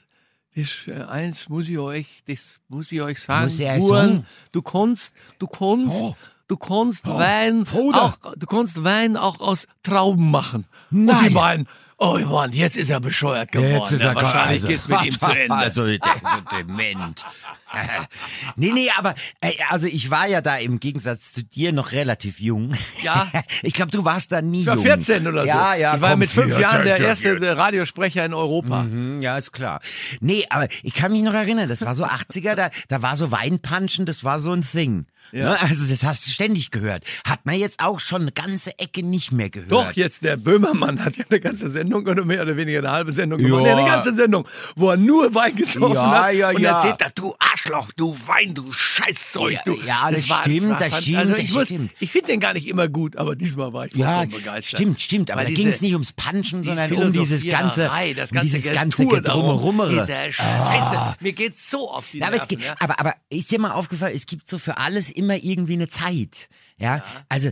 das, 0.56 0.88
äh, 0.88 1.04
eins 1.04 1.50
muss 1.50 1.68
ich 1.70 1.78
euch, 1.78 2.24
das 2.28 2.60
muss 2.68 2.92
ich 2.92 3.02
euch 3.02 3.20
sagen, 3.22 3.46
Muss 3.46 3.60
er 3.60 3.78
Buren, 3.78 4.08
sagen? 4.08 4.26
du 4.52 4.62
kannst, 4.62 5.14
du 5.40 5.48
kannst, 5.48 5.96
Oh. 6.02 6.16
du 6.48 6.58
kannst 6.58 7.08
Wein 7.08 7.64
Bruder. 7.64 8.04
auch, 8.04 8.18
du 8.36 8.46
kannst 8.48 8.84
Wein 8.84 9.16
auch 9.18 9.40
aus 9.40 9.68
Trauben 9.84 10.30
machen. 10.32 10.66
Und 10.92 11.06
Nein. 11.06 11.28
die 11.30 11.34
beiden, 11.34 11.68
oh 12.02 12.20
Mann, 12.20 12.52
jetzt 12.52 12.78
ist 12.78 12.90
er 12.90 13.00
bescheuert 13.00 13.52
geworden. 13.52 13.82
Jetzt 13.82 13.92
ist 13.94 14.04
ja, 14.04 14.10
er 14.10 14.16
wahrscheinlich 14.16 14.64
also, 14.64 14.68
geht's 14.68 14.88
mit 14.88 15.06
ihm 15.06 15.20
zu 15.20 15.32
Ende. 15.32 15.54
Also, 15.54 15.86
der 15.86 15.96
ist 15.98 16.32
so 16.32 16.58
dement. 16.58 17.26
nee, 18.56 18.72
nee, 18.74 18.90
aber 18.98 19.16
äh, 19.40 19.54
also 19.70 19.88
ich 19.88 20.12
war 20.12 20.28
ja 20.28 20.42
da 20.42 20.58
im 20.58 20.80
Gegensatz 20.80 21.32
zu 21.32 21.44
dir 21.44 21.72
noch 21.72 21.94
relativ 21.94 22.40
jung. 22.40 22.74
Ja. 23.02 23.28
Ich 23.64 23.74
glaube, 23.74 23.92
du 23.92 24.04
warst 24.04 24.32
da 24.32 24.42
nie 24.42 24.62
ich 24.62 24.66
war 24.66 24.76
jung. 24.76 24.84
14 24.84 25.28
oder 25.28 25.42
so. 25.42 25.48
Ja, 25.48 25.76
ja. 25.76 25.96
ich 25.96 26.02
war 26.02 26.16
mit 26.16 26.32
fünf 26.32 26.48
14, 26.48 26.62
Jahren 26.62 26.84
der 26.84 26.98
14. 26.98 27.34
erste 27.44 27.58
Radiosprecher 27.58 28.26
in 28.26 28.34
Europa. 28.34 28.84
Mhm, 28.84 29.22
Ja, 29.22 29.38
ist 29.38 29.52
klar. 29.52 29.82
Nee, 30.20 30.46
aber 30.50 30.68
ich 30.84 30.94
kann 30.94 31.12
mich 31.12 31.22
noch 31.22 31.34
erinnern, 31.34 31.70
das 31.70 31.82
war 31.82 31.96
so 31.96 32.06
80er, 32.06 32.56
da, 32.56 32.70
da 32.88 33.02
war 33.02 33.18
so 33.18 33.32
Weinpanschen, 33.32 34.06
das 34.06 34.24
war 34.24 34.40
so 34.40 34.52
ein 34.52 34.64
Thing. 34.64 35.06
Ja. 35.34 35.52
Ne? 35.52 35.62
Also 35.62 35.86
das 35.88 36.04
hast 36.04 36.28
du 36.28 36.32
ständig 36.32 36.72
gehört. 36.72 37.06
Hat 37.26 37.46
man 37.46 37.56
jetzt 37.56 37.80
auch 37.82 38.00
schon 38.02 38.24
eine 38.24 38.32
ganze 38.34 38.78
Ecke 38.80 39.02
nicht 39.02 39.32
mehr 39.32 39.50
gehört. 39.50 39.72
Doch, 39.72 39.94
jetzt 39.94 40.24
der 40.26 40.36
Böhmermann 40.36 41.04
hat 41.06 41.16
ja 41.16 41.24
eine 41.30 41.40
ganze 41.40 41.72
Sendung 41.72 42.06
oder 42.06 42.26
mehr 42.26 42.42
oder 42.42 42.58
weniger 42.58 42.80
eine 42.80 42.92
halbe 42.92 43.14
Sendung 43.14 43.40
gemacht. 43.42 43.66
Ja. 43.66 43.78
Eine 43.78 43.88
ganze 43.88 44.14
Sendung, 44.14 44.46
wo 44.76 44.90
er 44.90 44.98
nur 44.98 45.34
Wein 45.34 45.56
gesoffen 45.56 45.94
Ja, 45.96 46.12
hat 46.26 46.34
ja, 46.34 46.50
und 46.50 46.60
ja. 46.60 46.74
erzählt 46.76 47.02
hat, 47.02 47.18
du 47.18 47.34
Arschloch, 47.40 47.92
du 47.96 48.14
Wein, 48.28 48.54
du 48.54 48.74
Scheißzeug, 48.74 49.54
Ja, 49.54 49.62
du. 49.64 49.80
ja, 49.86 50.12
das 50.12 50.30
war- 50.30 50.42
stimmt, 50.42 50.70
war- 50.70 50.80
das 50.80 50.90
fand- 50.90 51.04
stimmt, 51.04 51.18
Also 51.18 51.32
das 51.32 51.42
ich, 51.42 51.52
stimmt. 51.64 51.92
ich 52.00 52.12
finde 52.12 52.28
den 52.28 52.40
gar 52.42 52.54
nicht 52.54 52.68
immer 52.68 52.88
gut, 52.90 53.16
aber 53.16 53.36
diesmal 53.38 53.72
war 53.72 53.86
ich 53.86 53.94
Ja, 53.96 54.26
begeistert. 54.26 54.80
stimmt, 54.80 55.02
stimmt. 55.02 55.32
Aber 55.32 55.42
Weil 55.42 55.48
da 55.48 55.54
ging 55.54 55.68
es 55.70 55.80
nicht 55.82 55.94
ums 55.94 56.12
Punchen, 56.12 56.62
die 56.62 56.68
sondern 56.68 56.92
um 56.92 57.14
dieses 57.14 57.46
ganze, 57.46 57.90
das 58.18 58.32
um 58.32 58.36
ganze 58.36 58.58
dieses 58.58 58.74
ganze 58.74 59.06
Gedrummerummere. 59.06 59.92
Diese 59.92 60.34
Scheiße. 60.34 61.16
Mir 61.20 61.34
geht's 61.34 61.70
so 61.72 61.90
auf 61.90 62.06
die 62.12 62.20
Ja, 62.20 62.28
aber, 62.28 62.36
es 62.36 62.50
Nerven. 62.50 62.66
ja. 62.66 62.76
aber, 62.80 63.00
aber 63.00 63.14
ist 63.30 63.50
dir 63.52 63.60
mal 63.60 63.72
aufgefallen, 63.72 64.14
es 64.16 64.26
gibt 64.26 64.50
so 64.50 64.58
für 64.58 64.78
alles 64.78 65.11
immer 65.12 65.36
irgendwie 65.36 65.74
eine 65.74 65.88
Zeit. 65.90 66.50
Ja, 66.78 67.04
also 67.30 67.52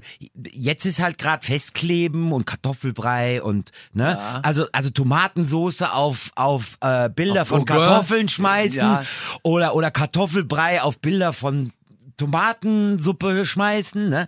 jetzt 0.52 0.86
ist 0.86 1.00
halt 1.00 1.20
gerade 1.20 1.46
Festkleben 1.46 2.32
und 2.32 2.46
Kartoffelbrei 2.48 3.44
und 3.44 3.72
ne, 3.94 4.18
also 4.44 4.66
also 4.72 4.90
Tomatensoße 4.90 5.94
auf 5.94 6.32
auf 6.36 6.78
äh, 6.82 7.10
Bilder 7.10 7.44
Auf 7.44 7.50
von 7.50 7.66
Gauguin. 7.66 7.86
Kartoffeln 7.86 8.30
schmeißen 8.30 8.80
Ja. 8.80 9.04
oder 9.44 9.76
oder 9.76 9.92
Kartoffelbrei 9.92 10.82
auf 10.82 11.00
Bilder 11.00 11.34
von 11.34 11.72
Tomatensuppe 12.18 13.46
schmeißen, 13.46 14.10
ne? 14.10 14.28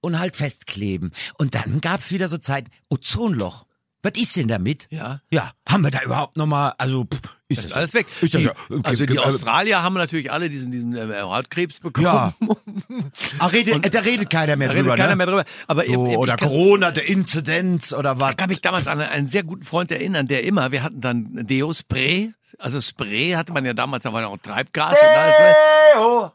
Und 0.00 0.18
halt 0.18 0.36
festkleben. 0.36 1.12
Und 1.38 1.54
dann 1.54 1.80
gab's 1.80 2.10
wieder 2.12 2.28
so 2.28 2.36
Zeit 2.36 2.66
Ozonloch. 2.90 3.64
Was 4.02 4.12
ist 4.16 4.36
denn 4.36 4.48
damit? 4.48 4.86
Ja. 4.90 5.22
Ja, 5.30 5.52
haben 5.74 5.84
wir 5.84 5.90
da 5.90 6.00
überhaupt 6.02 6.36
noch 6.38 6.46
mal 6.46 6.72
also 6.78 7.04
pff, 7.04 7.20
ist 7.48 7.58
Das 7.58 7.64
ist 7.66 7.72
alles 7.72 7.92
weg. 7.94 8.06
Ist 8.22 8.32
das 8.34 8.40
die, 8.40 8.46
ja, 8.46 8.52
also 8.84 9.04
die 9.04 9.18
Australier 9.18 9.82
haben 9.82 9.94
natürlich 9.94 10.32
alle 10.32 10.48
diesen, 10.48 10.70
diesen 10.72 10.96
äh, 10.96 11.20
Hautkrebs 11.20 11.80
bekommen. 11.80 12.06
Ja. 12.06 12.32
Ach, 13.38 13.52
redet, 13.52 13.94
da 13.94 14.00
redet 14.00 14.30
keiner 14.30 14.56
mehr 14.56 14.68
Da 14.68 14.74
drüber, 14.74 14.92
redet 14.94 14.98
keiner 14.98 15.10
ne? 15.10 15.16
mehr 15.16 15.26
drüber. 15.26 15.44
Aber 15.66 15.84
So, 15.84 16.06
ich, 16.06 16.12
ich, 16.12 16.16
oder 16.18 16.32
ich 16.34 16.38
kann, 16.40 16.48
Corona, 16.48 16.90
der 16.90 17.06
Inzidenz 17.06 17.92
oder 17.92 18.18
was? 18.20 18.30
ich 18.30 18.36
kann 18.38 18.48
mich 18.48 18.62
damals 18.62 18.88
an 18.88 19.00
einen 19.00 19.28
sehr 19.28 19.42
guten 19.42 19.64
Freund 19.64 19.90
erinnern, 19.90 20.26
der 20.26 20.44
immer, 20.44 20.72
wir 20.72 20.82
hatten 20.82 21.00
dann 21.02 21.46
Deo-Spray, 21.46 22.32
also 22.58 22.80
Spray 22.80 23.32
hatte 23.32 23.52
man 23.52 23.64
ja 23.66 23.74
damals, 23.74 24.04
da 24.04 24.12
war 24.12 24.22
ja 24.22 24.28
auch 24.28 24.38
Treibgas 24.38 24.92
und 24.92 25.08
alles. 25.08 25.34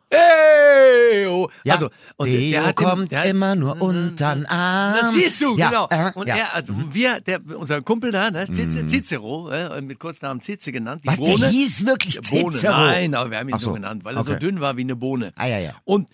Ey, 0.10 1.28
oh. 1.28 1.50
Ja, 1.64 1.74
also, 1.76 1.90
und 2.18 2.28
der- 2.30 2.38
Deo 2.40 2.52
der 2.52 2.66
hat 2.68 2.76
kommt 2.76 3.12
der 3.12 3.20
hat- 3.22 3.26
immer 3.28 3.56
nur 3.56 3.82
unter 3.82 4.36
den 4.36 4.46
Arm. 4.46 4.96
Das 5.02 5.14
siehst 5.14 5.42
du, 5.42 5.58
ja, 5.58 5.70
genau. 5.70 5.88
Äh, 5.90 6.12
und 6.16 6.28
ja. 6.28 6.36
Mhm. 6.36 6.40
er, 6.42 6.56
also 6.56 6.74
wir, 6.92 7.22
der, 7.22 7.40
unser 7.58 7.82
Kumpel 7.82 8.12
da, 8.12 8.32
ne, 8.32 8.48
Cice, 8.52 8.86
Cicero, 9.30 9.50
äh, 9.50 9.82
mit 9.82 10.00
Kurznamen 10.00 10.42
Cice 10.42 10.72
genannt, 10.72 11.04
die 11.04 11.08
Was, 11.08 11.18
Bohne. 11.18 11.38
der 11.40 11.50
hieß 11.50 11.86
wirklich 11.86 12.20
Bohne, 12.22 12.56
Cicero? 12.58 12.74
nein, 12.74 13.16
aber 13.16 13.32
wir 13.32 13.40
haben 13.40 13.50
ihn 13.50 13.60
so 13.60 13.68
so, 13.68 13.74
genannt, 13.74 14.04
weil 14.04 14.16
er 14.16 14.24
so 14.24 14.36
dünn 14.36 14.60
war 14.62 14.78
wie 14.78 14.82
eine 14.82 14.96
Bohne. 14.96 15.32
Ah, 15.36 15.48
ja, 15.48 15.60
ja. 15.60 15.76
Und 15.86 16.10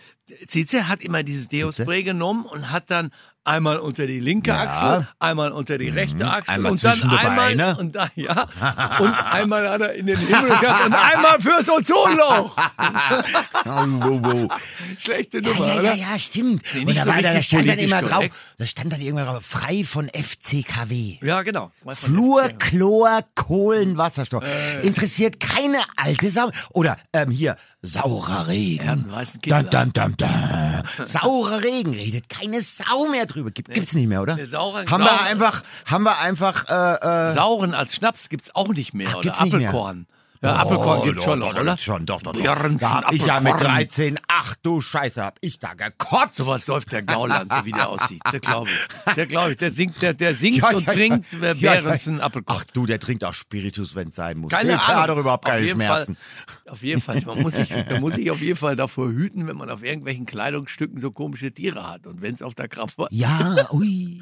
Cice 0.47 0.87
hat 0.87 1.01
immer 1.01 1.23
dieses 1.23 1.47
Deo-Spray 1.47 2.03
genommen 2.03 2.45
und 2.45 2.71
hat 2.71 2.89
dann 2.91 3.11
einmal 3.45 3.77
unter 3.77 4.05
die 4.07 4.19
linke 4.19 4.49
Ja. 4.49 4.55
Mhm. 4.55 4.61
Achsel, 4.69 5.07
einmal 5.19 5.51
unter 5.51 5.77
die 5.77 5.89
rechte 5.89 6.27
Achsel 6.27 6.55
Einmal 6.55 6.71
und 6.73 6.83
dann 6.83 7.01
einmal 7.03 7.35
Beine. 7.55 7.77
und 7.77 7.95
dann, 7.95 8.09
ja 8.15 8.47
und 8.99 9.13
einmal 9.13 9.69
hat 9.69 9.81
er 9.81 9.93
in 9.93 10.07
den 10.07 10.17
Himmel 10.17 10.49
gesagt 10.49 10.85
und 10.87 10.93
einmal 10.93 11.39
fürs 11.39 11.69
Ozonloch. 11.69 12.57
Schlechte 14.99 15.39
Ja, 15.41 15.49
Nummer, 15.49 15.67
ja, 15.67 15.73
ja, 15.73 15.79
oder? 15.81 15.93
ja, 15.95 16.19
stimmt. 16.19 16.63
Nee, 16.73 16.81
Und 16.85 16.95
da, 16.97 17.03
so 17.03 17.09
war, 17.09 17.21
da 17.21 17.41
stand 17.41 17.67
dann 17.69 17.77
immer 17.79 18.01
drauf, 18.01 18.25
da 18.57 18.65
stand 18.65 18.93
dann 18.93 19.01
irgendwann 19.01 19.27
drauf, 19.27 19.43
frei 19.45 19.83
von 19.83 20.09
FCKW. 20.09 21.17
Ja, 21.21 21.41
genau. 21.43 21.71
Fluor, 21.87 22.43
ja. 22.43 22.51
Chlor, 22.53 23.19
Kohlen, 23.35 23.97
Wasserstoff. 23.97 24.43
Äh. 24.43 24.85
Interessiert 24.85 25.39
keine 25.39 25.79
alte 25.97 26.31
Sau. 26.31 26.51
Oder 26.71 26.97
ähm, 27.13 27.31
hier, 27.31 27.57
saurer 27.87 28.47
Regen. 28.47 29.05
Dun, 29.41 29.69
dun, 29.69 29.93
dun, 29.93 30.15
dun. 30.17 31.05
Saurer 31.05 31.63
Regen, 31.63 31.91
redet 31.93 32.29
keine 32.29 32.61
Sau 32.61 33.07
mehr 33.09 33.25
drüber. 33.25 33.51
Gibt, 33.51 33.73
Gibt's 33.73 33.93
nicht 33.93 34.07
mehr, 34.07 34.21
oder? 34.21 34.35
Nee, 34.35 34.43
saurer- 34.45 34.85
haben 34.89 35.03
wir 35.03 35.09
saurer- 35.09 35.25
einfach, 35.25 35.63
haben 35.85 36.03
wir 36.03 36.17
einfach, 36.19 36.67
äh, 36.69 37.29
äh, 37.29 37.33
Sauren 37.33 37.73
als 37.73 37.95
Schnaps 37.95 38.29
gibt's 38.29 38.53
auch 38.55 38.69
nicht 38.69 38.93
mehr. 38.93 39.09
oder 39.09 39.21
gibt's 39.21 39.41
nicht 39.41 39.53
mehr? 39.53 39.71
Ja, 40.45 40.55
Apfelkorn 40.57 41.03
gibt's 41.03 41.23
schon 41.23 41.39
noch, 41.39 41.53
doch, 41.53 41.61
oder? 41.61 41.77
Schon, 41.77 42.05
doch, 42.05 42.21
doch, 42.21 42.33
doch. 42.33 42.41
Da 42.43 42.89
hab 42.91 43.13
ich 43.13 43.25
ja 43.25 43.39
mit 43.39 43.53
Apfelkorn. 43.53 43.75
13, 43.75 44.19
ach 44.27 44.55
du 44.61 44.81
Scheiße, 44.81 45.23
hab 45.23 45.37
ich 45.41 45.59
da 45.59 45.73
gekotzt. 45.73 46.35
Sowas 46.35 46.65
läuft 46.67 46.91
der 46.91 47.03
Gauland, 47.03 47.51
so 47.51 47.65
wie 47.65 47.71
der 47.71 47.89
aussieht. 47.89 48.21
Der 48.31 48.39
glaube 48.39 48.69
ich. 48.69 49.13
Der 49.15 49.25
glaube 49.27 49.51
ich. 49.51 49.57
Der 49.57 49.71
singt, 49.71 50.01
der, 50.01 50.13
der 50.13 50.35
singt 50.35 50.57
Ja, 50.57 50.69
und 50.69 50.85
ja, 50.85 50.93
ja. 50.93 50.93
trinkt 50.93 51.33
äh, 51.33 51.53
Ja, 51.55 51.73
ja. 51.75 51.81
Behrensen 51.81 52.21
Apfelkorn. 52.21 52.59
Ach 52.59 52.65
du, 52.73 52.85
der 52.85 52.99
trinkt 52.99 53.23
auch 53.23 53.33
Spiritus, 53.33 53.95
wenn 53.95 54.09
es 54.09 54.15
sein 54.15 54.37
muss. 54.37 54.51
Keine 54.51 54.69
Der 54.69 54.87
Ahnung. 54.89 55.01
hat 55.01 55.09
doch 55.09 55.17
überhaupt 55.17 55.45
Auf 55.45 55.51
keine 55.51 55.65
jeden 55.65 55.75
Schmerzen. 55.75 56.15
Fall, 56.15 56.73
auf 56.73 56.83
jeden 56.83 57.01
Fall. 57.01 57.21
Man 57.25 57.41
muss, 57.41 57.55
sich, 57.55 57.69
man 57.71 58.01
muss 58.01 58.15
sich 58.15 58.29
auf 58.31 58.41
jeden 58.41 58.55
Fall 58.57 58.75
davor 58.75 59.07
hüten, 59.09 59.47
wenn 59.47 59.57
man 59.57 59.69
auf 59.69 59.83
irgendwelchen 59.83 60.25
Kleidungsstücken 60.25 60.99
so 61.01 61.11
komische 61.11 61.51
Tiere 61.51 61.89
hat. 61.89 62.05
Und 62.07 62.21
wenn 62.21 62.33
es 62.33 62.41
auf 62.41 62.55
der 62.55 62.67
Kraft 62.67 62.97
war. 62.97 63.07
Ja, 63.11 63.67
ui. 63.71 64.21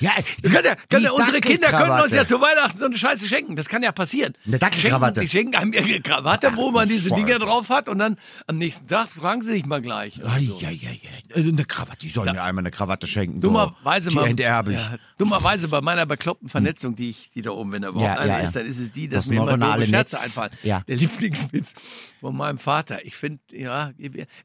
Ja, 0.00 0.12
kann 0.42 0.64
ja, 0.64 0.74
die 0.98 1.04
ja, 1.04 1.10
unsere 1.12 1.40
Kinder 1.40 1.68
könnten 1.68 2.00
uns 2.02 2.14
ja 2.14 2.24
zu 2.24 2.40
Weihnachten 2.40 2.78
so 2.78 2.86
eine 2.86 2.96
Scheiße 2.96 3.28
schenken. 3.28 3.56
Das 3.56 3.68
kann 3.68 3.82
ja 3.82 3.92
passieren. 3.92 4.34
Eine 4.46 4.58
Dackelkrawatte. 4.58 5.20
Die 5.20 5.28
schenken 5.28 5.54
einem 5.56 5.72
ihre 5.72 6.00
Krawatte, 6.00 6.52
wo 6.56 6.70
man 6.70 6.88
diese. 6.88 7.10
Dinger 7.10 7.38
drauf 7.38 7.68
hat 7.70 7.88
und 7.88 7.98
dann 7.98 8.16
am 8.46 8.56
nächsten 8.58 8.86
Tag 8.86 9.08
fragen 9.10 9.42
sie 9.42 9.52
dich 9.52 9.66
mal 9.66 9.82
gleich. 9.82 10.14
so. 10.14 10.26
ei, 10.26 10.48
ei. 10.62 11.00
Äh, 11.34 11.40
Eine 11.40 11.64
Krawatte, 11.64 11.98
die 12.00 12.10
sollen 12.10 12.32
mir 12.34 12.42
einmal 12.42 12.62
eine 12.62 12.70
Krawatte 12.70 13.06
schenken. 13.06 13.40
Dummerweise 13.40 14.10
die 14.10 14.14
mal, 14.14 14.38
ja, 14.38 14.62
dummerweise 15.18 15.68
bei 15.68 15.80
meiner 15.80 16.06
bekloppten 16.06 16.48
Vernetzung, 16.48 16.96
die 16.96 17.10
ich, 17.10 17.30
die 17.30 17.42
da 17.42 17.50
oben, 17.50 17.72
wenn 17.72 17.82
da 17.82 17.88
überhaupt 17.88 18.18
Ja, 18.20 18.24
ja, 18.24 18.38
ja. 18.38 18.44
ist, 18.44 18.56
dann 18.56 18.66
ist 18.66 18.78
es 18.78 18.92
die, 18.92 19.08
dass 19.08 19.24
Das 19.24 19.26
mir 19.26 19.42
immer 19.42 19.58
doofe 19.58 19.86
Scherze 19.86 19.90
Netz. 20.16 20.24
einfallen. 20.24 20.52
Ja. 20.62 20.82
Der 20.88 20.96
Lieblingswitz 20.96 21.74
von 22.20 22.36
meinem 22.36 22.58
Vater. 22.58 23.04
Ich 23.04 23.16
finde, 23.16 23.40
ja, 23.52 23.90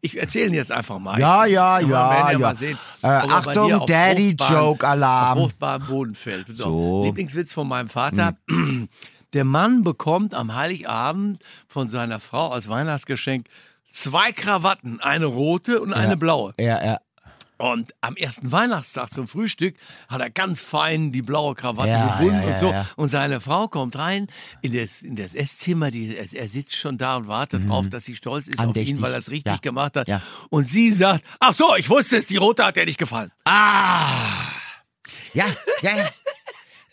ich 0.02 0.20
erzähle 0.20 0.48
ihn 0.48 0.54
jetzt 0.54 0.72
einfach 0.72 1.00
mal. 1.00 1.20
Ja, 1.20 1.46
ja, 1.46 1.80
ja, 1.80 2.32
ja. 2.32 2.56
Sehen, 2.56 2.78
Äh, 3.02 3.08
er 3.08 3.30
Achtung, 3.32 3.86
Daddy-Joke-Alarm. 3.86 5.45
Auf 5.46 5.52
fruchtbaren 5.52 5.86
Boden 5.88 6.16
fällt. 6.16 6.48
So. 6.48 6.54
So. 6.64 7.00
Hm. 7.00 7.06
Lieblingswitz 7.06 7.54
von 7.54 7.68
meinem 7.68 7.90
Vater. 7.90 8.36
Der 9.34 9.44
Mann 9.44 9.84
bekommt 9.84 10.34
am 10.34 10.56
Heiligabend 10.56 11.42
von 11.68 11.90
seiner 11.90 12.20
Frau 12.20 12.50
als 12.52 12.70
Weihnachtsgeschenk 12.70 13.48
zwei 13.92 14.32
Krawatten, 14.32 15.00
eine 15.02 15.26
rote 15.26 15.82
und 15.82 15.94
eine 15.94 16.16
blaue. 16.18 16.54
Ja, 16.60 16.84
ja. 16.84 17.00
Und 17.58 17.94
am 18.02 18.18
ersten 18.18 18.52
Weihnachtstag 18.52 19.14
zum 19.14 19.30
Frühstück 19.30 19.76
hat 20.10 20.20
er 20.20 20.30
ganz 20.30 20.60
fein 20.60 21.14
die 21.14 21.22
blaue 21.22 21.56
Krawatte 21.56 21.90
Ja, 21.90 22.18
gebunden 22.18 22.42
ja, 22.42 22.48
ja, 22.50 22.54
und 22.54 22.60
so. 22.60 22.72
ja. 22.72 22.86
Und 22.98 23.08
seine 23.10 23.40
Frau 23.40 23.70
kommt 23.70 23.98
rein 23.98 24.28
in 24.62 24.74
das, 24.74 25.02
in 25.02 25.16
das 25.16 25.34
Esszimmer. 25.34 25.90
Die, 25.90 26.18
er, 26.18 26.48
sitzt 26.50 26.76
schon 26.76 26.98
da 26.98 27.16
und 27.16 27.30
wartet 27.30 27.66
drauf, 27.70 27.88
dass 27.90 28.04
sie 28.04 28.16
stolz 28.16 28.50
ist 28.50 28.60
auf 28.60 28.66
Mhm. 28.66 28.70
Andächtig. 28.72 28.96
ihn, 28.98 29.02
weil 29.02 29.14
er 29.14 29.20
es 29.20 29.32
richtig 29.32 29.54
Ja. 29.54 29.60
gemacht 29.62 29.96
hat. 29.96 30.08
Ja. 30.10 30.22
Und 30.50 30.70
sie 30.70 30.92
sagt, 30.92 31.24
ach 31.40 31.54
so, 31.56 31.76
ich 31.78 31.90
wusste 31.90 32.18
es, 32.18 32.28
die 32.28 32.36
rote 32.38 32.66
hat 32.66 32.76
dir 32.76 32.84
nicht 32.86 32.98
gefallen. 33.00 33.32
Ah! 33.46 34.50
Ja, 35.34 35.46
ja, 35.82 35.98
ja. 35.98 36.10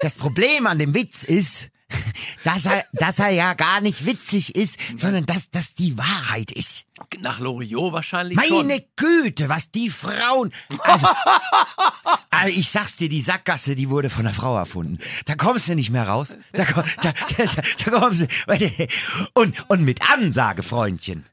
Das 0.00 0.14
Problem 0.14 0.66
an 0.66 0.78
dem 0.78 0.94
Witz 0.94 1.22
ist, 1.22 1.70
dass 2.44 2.66
er, 2.66 2.84
dass 2.92 3.18
er 3.18 3.30
ja 3.30 3.54
gar 3.54 3.80
nicht 3.80 4.04
witzig 4.06 4.56
ist, 4.56 4.78
sondern 4.96 5.26
dass 5.26 5.50
das 5.50 5.74
die 5.74 5.96
Wahrheit 5.96 6.50
ist. 6.50 6.86
Nach 7.20 7.38
Loriot 7.38 7.92
wahrscheinlich 7.92 8.40
schon. 8.40 8.66
Meine 8.66 8.84
Güte, 8.96 9.48
was 9.48 9.70
die 9.70 9.90
Frauen. 9.90 10.52
Also, 10.80 11.06
also 12.30 12.58
ich 12.58 12.70
sag's 12.70 12.96
dir, 12.96 13.08
die 13.08 13.20
Sackgasse, 13.20 13.74
die 13.74 13.90
wurde 13.90 14.10
von 14.10 14.26
einer 14.26 14.34
Frau 14.34 14.56
erfunden. 14.56 14.98
Da 15.26 15.34
kommst 15.34 15.68
du 15.68 15.74
nicht 15.74 15.90
mehr 15.90 16.08
raus. 16.08 16.36
Da, 16.52 16.64
da, 16.64 16.84
da, 17.02 17.62
da 17.84 17.90
kommst 17.90 18.22
du. 18.22 18.26
Und, 19.34 19.68
und 19.68 19.84
mit 19.84 20.00
Ansage, 20.10 20.62
Freundchen. 20.62 21.26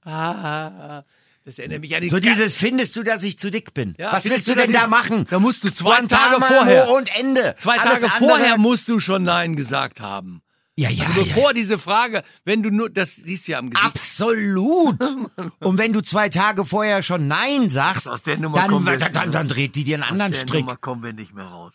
Das 1.49 1.57
erinnert 1.57 1.81
mich 1.81 1.95
an 1.95 2.03
die 2.03 2.09
So 2.09 2.19
dieses, 2.19 2.53
findest 2.53 2.95
du, 2.95 3.01
dass 3.01 3.23
ich 3.23 3.39
zu 3.39 3.49
dick 3.49 3.73
bin? 3.73 3.95
Ja, 3.97 4.13
Was 4.13 4.25
willst 4.25 4.47
du 4.47 4.53
denn 4.53 4.71
da 4.71 4.85
machen? 4.85 5.25
Da 5.31 5.39
musst 5.39 5.63
du 5.63 5.71
zwei 5.73 5.99
Tage 6.01 6.39
vorher. 6.45 6.91
und 6.91 7.09
Ende. 7.17 7.55
Zwei 7.57 7.79
Alles 7.79 8.01
Tage 8.01 8.13
vorher 8.23 8.59
musst 8.59 8.87
du 8.87 8.99
schon 8.99 9.23
Nein 9.23 9.55
gesagt 9.55 9.99
haben. 9.99 10.43
Ja, 10.77 10.91
ja, 10.91 11.07
Also 11.07 11.21
ja. 11.21 11.33
bevor 11.33 11.55
diese 11.55 11.79
Frage, 11.79 12.21
wenn 12.45 12.61
du 12.61 12.69
nur, 12.69 12.91
das 12.91 13.15
siehst 13.15 13.47
du 13.47 13.53
ja 13.53 13.57
am 13.57 13.71
Gesicht. 13.71 13.83
Absolut. 13.83 14.95
Und 15.59 15.79
wenn 15.79 15.91
du 15.91 16.01
zwei 16.01 16.29
Tage 16.29 16.65
vorher 16.65 17.01
schon 17.01 17.27
Nein 17.27 17.71
sagst, 17.71 18.07
Aus 18.07 18.21
der 18.21 18.37
Nummer 18.37 18.67
dann, 18.67 18.85
dann, 18.85 19.11
dann, 19.11 19.31
dann 19.31 19.47
dreht 19.47 19.73
die 19.73 19.83
dir 19.83 19.95
einen 19.95 20.03
anderen 20.03 20.33
Aus 20.33 20.37
der 20.41 20.47
Strick. 20.47 20.65
Nummer 20.67 20.77
kommen 20.77 21.01
wir 21.01 21.13
nicht 21.13 21.33
mehr 21.33 21.45
raus. 21.45 21.73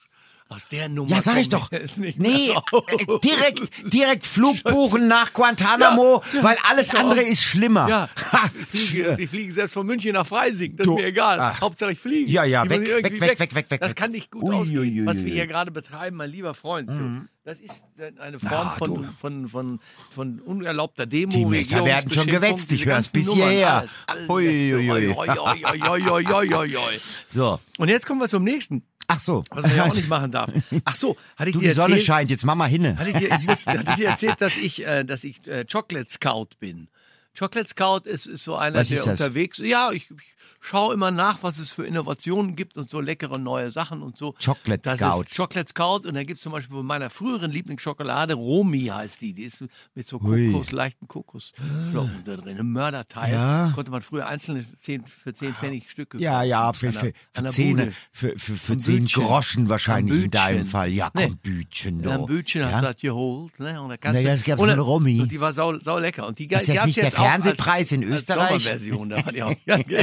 Aus 0.51 0.69
der 0.69 0.91
Nummer 0.91 1.11
Ja, 1.11 1.23
sag 1.23 1.39
ich 1.39 1.49
doch. 1.49 1.71
Nee, 2.17 2.51
raus. 2.53 2.85
äh, 2.89 3.19
direkt, 3.25 3.93
direkt 3.93 4.27
Flug 4.27 4.63
buchen 4.63 5.09
nach 5.09 5.33
Guantanamo, 5.33 6.23
weil 6.43 6.57
alles 6.69 6.95
andere 6.95 7.23
ist 7.23 7.43
schlimmer. 7.43 7.89
Ja, 7.89 8.09
Ha. 8.33 8.51
ich 8.55 8.67
fliege, 8.91 9.17
ich 9.19 9.31
fliege 9.31 9.53
selbst 9.53 9.73
von 9.73 9.87
München 9.87 10.13
nach 10.13 10.27
Freising, 10.27 10.77
das 10.77 10.87
ist 10.87 10.95
mir 10.95 11.07
egal. 11.07 11.41
ach. 11.41 11.61
Hauptsache 11.63 11.93
ich 11.93 11.99
fliege. 11.99 12.31
Ja, 12.31 12.45
ja, 12.45 12.69
weg, 12.69 12.83
weg, 12.87 13.21
weg, 13.21 13.39
weg, 13.41 13.55
weg, 13.55 13.71
weg, 13.71 13.81
Das 13.81 13.95
kann 13.95 14.11
nicht 14.13 14.31
gut 14.31 14.45
Ui, 14.45 14.55
ausgehen, 14.55 14.81
ui, 14.81 15.01
ui, 15.01 15.07
was 15.07 15.25
wir 15.25 15.33
hier 15.33 15.47
gerade 15.47 15.71
betreiben, 15.71 16.19
mein 16.19 16.31
lieber 16.31 16.53
Freund. 16.53 16.91
So, 16.91 17.01
Das 17.45 17.61
ist 17.61 17.83
eine 18.19 18.39
Form 18.39 18.53
Ah, 18.53 18.75
von, 18.79 19.09
von, 19.19 19.49
von, 19.49 19.81
von 20.11 20.41
unerlaubter 20.41 21.07
Demo. 21.07 21.33
Die 21.33 21.47
Messer 21.47 21.85
werden 21.87 22.11
schon 22.13 22.27
gewetzt, 22.27 22.71
ich 22.73 22.85
hör's 22.85 23.11
ganzen 23.11 23.13
bis 23.13 23.33
hierher. 23.33 23.87
So. 27.29 27.61
Und 27.79 27.89
jetzt 27.89 28.07
kommen 28.07 28.21
wir 28.21 28.29
zum 28.29 28.45
nächsten, 28.45 28.83
Ach 29.07 29.21
so. 29.21 29.45
was 29.51 29.63
man 29.67 29.77
ja 29.77 29.85
auch 29.85 29.95
nicht 29.95 30.09
machen 30.09 30.31
darf. 30.33 30.51
Ach 30.85 30.95
so, 30.95 31.17
hatte 31.37 31.51
ich 31.51 31.55
Du, 31.55 31.61
dir 31.61 31.69
die 31.69 31.75
Sonne 31.75 32.01
scheint, 32.01 32.31
jetzt 32.31 32.45
mach 32.45 32.55
mal 32.55 32.67
hinne. 32.67 32.97
Hatte 32.99 33.11
ich 33.11 33.17
dir, 33.17 33.29
ich 33.39 33.47
muss, 33.47 33.67
hatte 33.67 33.85
ich 33.91 33.97
dir 33.97 34.09
erzählt, 34.09 34.41
dass 34.41 34.57
ich, 34.57 34.87
äh, 34.87 35.05
dass 35.05 35.25
ich 35.25 35.47
äh, 35.47 35.65
Chocolate 35.71 36.11
Scout 36.11 36.49
bin? 36.61 36.89
Chocolate 37.39 37.69
Scout 37.69 38.03
ist, 38.05 38.27
ist 38.27 38.45
so 38.45 38.57
einer, 38.57 38.81
Was 38.81 38.89
der 38.89 39.07
unterwegs 39.07 39.59
Ja, 39.59 39.91
ich, 39.93 40.11
ich 40.11 40.54
schaue 40.67 40.95
immer 40.95 41.11
nach, 41.11 41.43
was 41.43 41.59
es 41.59 41.73
für 41.73 41.87
Innovationen 41.87 42.57
gibt 42.57 42.77
und 42.79 42.89
so 42.89 43.01
leckere 43.01 43.39
neue 43.39 43.71
Sachen 43.71 44.01
und 44.03 44.17
so. 44.17 44.35
Chocolate 44.43 44.81
das 44.83 44.99
Scout. 44.99 45.23
Ist 45.23 45.37
Chocolate 45.37 45.69
Scout 45.69 46.09
und 46.09 46.15
da 46.15 46.25
gibt 46.25 46.39
es 46.39 46.43
zum 46.43 46.53
Beispiel 46.53 46.77
von 46.77 46.87
meiner 46.87 47.11
früheren 47.11 47.51
Lieblingsschokolade, 47.51 48.35
Romi 48.35 48.87
heißt 48.87 49.21
die. 49.21 49.35
Die 49.35 49.43
ist 49.43 49.65
mit 49.95 50.09
so. 50.09 50.19
Kokos, 50.19 50.73
leichten 50.73 51.07
Kokosflocken 51.07 52.23
da 52.25 52.37
drin. 52.37 52.59
Ein 52.59 52.71
Mörderteil. 52.73 53.33
Ja. 53.33 53.73
Konnte 53.75 53.91
man 53.91 54.03
früher 54.03 54.27
einzelne 54.27 54.65
10, 54.79 55.05
für 55.07 55.35
10 55.35 55.53
Pfennig 55.55 55.91
Stücke 55.91 56.19
Ja, 56.19 56.43
ja, 56.43 56.73
für, 56.73 56.89
einer- 56.89 57.01
für, 57.01 57.13
für 57.33 57.93
für, 58.13 58.39
für, 58.39 58.57
für 58.57 58.73
Ein 58.73 58.81
zehn 58.81 59.03
Bütchen. 59.05 59.23
Groschen 59.25 59.69
wahrscheinlich 59.69 60.15
Ein 60.19 60.25
in 60.25 60.31
deinem. 60.31 60.67
Fall. 60.67 60.91
Ja, 60.91 61.11
Nee. 61.15 61.27
komm, 61.27 61.37
Bütchen, 61.39 62.03
doch. 62.03 62.13
ein 62.13 62.27
Bütchen 62.27 62.63
ja? 62.63 62.71
hast 62.73 62.83
du 62.83 62.87
das 62.87 62.97
geholt. 62.97 63.61
Ne? 63.61 63.81
Und 63.83 63.91
da 63.91 63.97
kannst 63.97 64.15
Na 64.15 64.21
ja, 64.21 64.31
du- 64.31 64.37
es 64.37 64.45
gab 64.45 64.59
so 64.59 64.65
dann- 64.65 64.73
eine 64.75 64.81
Romi. 64.83 65.21
Und 65.21 65.31
die 65.31 65.41
war 65.41 65.53
sau, 65.53 65.79
sau 65.79 65.99
lecker. 65.99 66.27
Und 66.27 66.39
die, 66.39 66.47
Ist 66.47 66.69
das 66.69 66.87
nicht 66.87 66.97
der 66.97 67.05
auch 67.05 67.07
als- 67.09 67.15
Fernsehpreis 67.15 67.93
in 67.93 68.05
als 68.05 68.23
Österreich? 68.23 68.63
Sommerversion. 68.63 69.09
Da 69.11 69.25
war 69.27 69.33
die 69.33 69.43
auch. 69.45 69.55
Ja, 69.67 69.79
ja, 69.89 69.99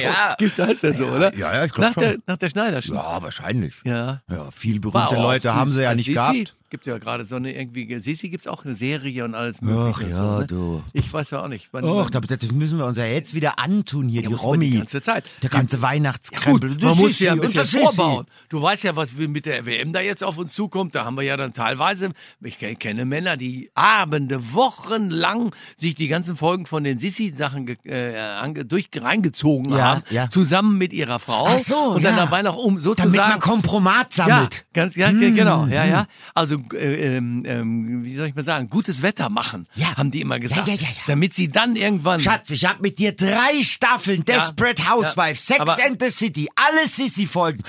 ja. 0.00 0.05
Gibt's, 0.38 0.58
heißt 0.58 0.84
das 0.84 0.98
so, 0.98 1.06
oder? 1.06 1.34
Ja, 1.34 1.54
ja, 1.54 1.64
ich 1.64 1.72
glaub 1.72 1.88
nach 1.88 1.94
der, 1.94 2.12
schon. 2.12 2.22
nach 2.26 2.36
der 2.36 2.48
Schneiderschule. 2.48 2.98
Ja, 2.98 3.22
wahrscheinlich. 3.22 3.74
Ja. 3.84 4.22
Ja, 4.30 4.50
viel 4.50 4.80
berühmte 4.80 5.14
Leute 5.16 5.54
haben 5.54 5.70
sie 5.70 5.82
ja 5.82 5.94
nicht 5.94 6.12
gehabt. 6.12 6.56
Gibt 6.68 6.86
ja 6.86 6.98
gerade 6.98 7.24
so 7.24 7.36
eine 7.36 7.54
irgendwie. 7.54 7.98
Sissi 8.00 8.28
gibt's 8.28 8.46
auch 8.46 8.64
eine 8.64 8.74
Serie 8.74 9.24
und 9.24 9.34
alles 9.34 9.60
mögliche. 9.62 10.00
Ach 10.06 10.10
ja, 10.10 10.16
so, 10.16 10.38
ne? 10.40 10.46
du. 10.46 10.82
Ich 10.92 11.12
weiß 11.12 11.30
ja 11.30 11.42
auch 11.42 11.48
nicht. 11.48 11.68
Wann, 11.72 11.84
Och, 11.84 12.10
das 12.10 12.20
müssen 12.52 12.78
wir 12.78 12.86
uns 12.86 12.98
ja 12.98 13.04
jetzt 13.06 13.34
wieder 13.34 13.58
antun 13.58 14.08
hier, 14.08 14.22
Ja, 14.22 14.28
die 14.30 14.34
man 14.46 14.60
die 14.60 14.70
ganze 14.70 15.00
Zeit. 15.02 15.24
Der 15.42 15.50
ganze 15.50 15.76
Ja, 15.76 15.82
Weihnachtskrempel. 15.82 16.70
gut, 16.70 16.82
Das 16.82 16.88
man 16.90 16.98
muss 16.98 17.18
ja 17.18 17.32
ein 17.32 17.40
bisschen 17.40 17.66
vorbauen. 17.66 18.26
Du 18.48 18.60
weißt 18.60 18.84
ja, 18.84 18.96
was 18.96 19.12
mit 19.14 19.46
der 19.46 19.64
WM 19.66 19.92
da 19.92 20.00
jetzt 20.00 20.24
auf 20.24 20.38
uns 20.38 20.52
zukommt. 20.54 20.94
Da 20.94 21.04
haben 21.04 21.16
wir 21.16 21.22
ja 21.22 21.36
dann 21.36 21.54
teilweise, 21.54 22.10
ich 22.42 22.58
ke- 22.58 22.74
kenne 22.76 23.04
Männer, 23.04 23.36
die 23.36 23.70
Abende, 23.74 24.52
Wochen 24.52 25.10
lang 25.10 25.54
sich 25.76 25.94
die 25.94 26.08
ganzen 26.08 26.36
Folgen 26.36 26.66
von 26.66 26.84
den 26.84 26.98
Sissi-Sachen 26.98 27.68
äh, 27.84 28.64
durch 28.64 28.88
reingezogen 28.94 29.72
Ja, 29.72 29.78
haben, 29.84 30.02
ja. 30.10 30.28
zusammen 30.30 30.78
mit 30.78 30.92
ihrer 30.92 31.18
Frau. 31.18 31.46
Ach 31.48 31.58
so, 31.58 31.76
und 31.94 32.04
dann 32.04 32.16
ja. 32.16 32.24
dabei 32.24 32.42
noch 32.42 32.56
um 32.56 32.74
Damit 32.74 32.82
sozusagen. 32.84 33.30
man 33.30 33.40
Kompromat 33.40 34.14
ja, 34.16 34.26
sammelt. 34.26 34.66
ganz, 34.72 34.96
ja, 34.96 35.10
ge- 35.12 35.30
genau, 35.32 35.66
ja, 35.66 35.84
ja. 35.84 36.06
Also, 36.34 36.55
äh, 36.72 37.16
ähm, 37.16 37.42
ähm, 37.46 38.04
wie 38.04 38.16
soll 38.16 38.28
ich 38.28 38.34
mal 38.34 38.42
sagen, 38.44 38.68
gutes 38.68 39.02
Wetter 39.02 39.28
machen, 39.28 39.66
Ja. 39.74 39.96
haben 39.96 40.10
die 40.10 40.20
immer 40.20 40.38
gesagt. 40.40 40.66
Ja, 40.66 40.74
ja, 40.74 40.80
ja, 40.80 40.88
ja. 40.88 41.02
Damit 41.06 41.34
sie 41.34 41.48
dann 41.48 41.76
irgendwann. 41.76 42.20
Schatz, 42.20 42.50
ich 42.50 42.64
hab 42.64 42.80
mit 42.80 42.98
dir 42.98 43.12
drei 43.12 43.62
Staffeln 43.62 44.24
Desperate 44.24 44.88
Housewives, 44.90 45.48
ja, 45.48 45.56
Sex 45.56 45.60
aber- 45.60 45.76
and 45.84 46.02
the 46.02 46.10
City, 46.10 46.48
alle 46.56 46.86
Sissy-Folgen. 46.88 47.62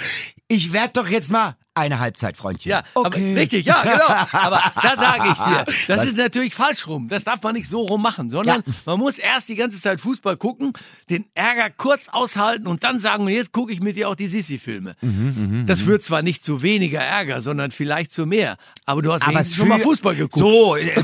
Ich 0.48 0.72
werd 0.74 0.96
doch 0.98 1.08
jetzt 1.08 1.30
mal 1.32 1.56
eine 1.78 2.00
Halbzeit, 2.00 2.38
Freundchen. 2.38 2.72
Ja, 2.72 2.84
okay. 2.94 3.32
aber, 3.32 3.40
richtig, 3.42 3.66
ja, 3.66 3.82
genau. 3.84 4.08
Aber 4.32 4.62
da 4.82 4.96
sage 4.96 5.30
ich 5.30 5.38
dir, 5.38 5.66
das 5.88 6.06
ist 6.06 6.18
natürlich 6.18 6.54
falsch 6.56 6.88
rum. 6.88 7.08
Das 7.10 7.24
darf 7.24 7.42
man 7.44 7.54
nicht 7.54 7.70
so 7.70 7.82
rum 7.82 8.02
machen, 8.02 8.30
sondern 8.30 8.64
Ja. 8.66 8.74
man 8.86 9.00
muss 9.00 9.18
erst 9.18 9.50
die 9.50 9.56
ganze 9.56 9.80
Zeit 9.80 10.00
Fußball 10.02 10.38
gucken, 10.38 10.74
den 11.10 11.26
Ärger 11.34 11.70
kurz 11.70 12.10
aushalten 12.10 12.68
und 12.68 12.84
dann 12.84 13.00
sagen, 13.00 13.28
jetzt 13.30 13.52
gucke 13.52 13.72
ich 13.72 13.80
mit 13.80 13.96
dir 13.96 14.10
auch 14.10 14.16
die 14.16 14.28
Sissi-Filme. 14.28 14.96
Mhm, 15.02 15.66
das 15.68 15.82
führt 15.82 16.04
zwar 16.04 16.22
nicht 16.22 16.44
zu 16.44 16.62
weniger 16.62 17.00
Ärger, 17.02 17.42
sondern 17.42 17.72
vielleicht 17.72 18.12
zu 18.12 18.26
mehr. 18.26 18.58
Aber 18.86 19.02
du 19.02 19.12
hast 19.14 19.28
Aber 19.28 19.44
schon 19.44 19.68
mal 19.68 19.80
Fußball 19.80 20.16
geguckt. 20.16 20.40
So, 20.40 20.76
äh, 20.76 20.88
äh, 20.90 21.04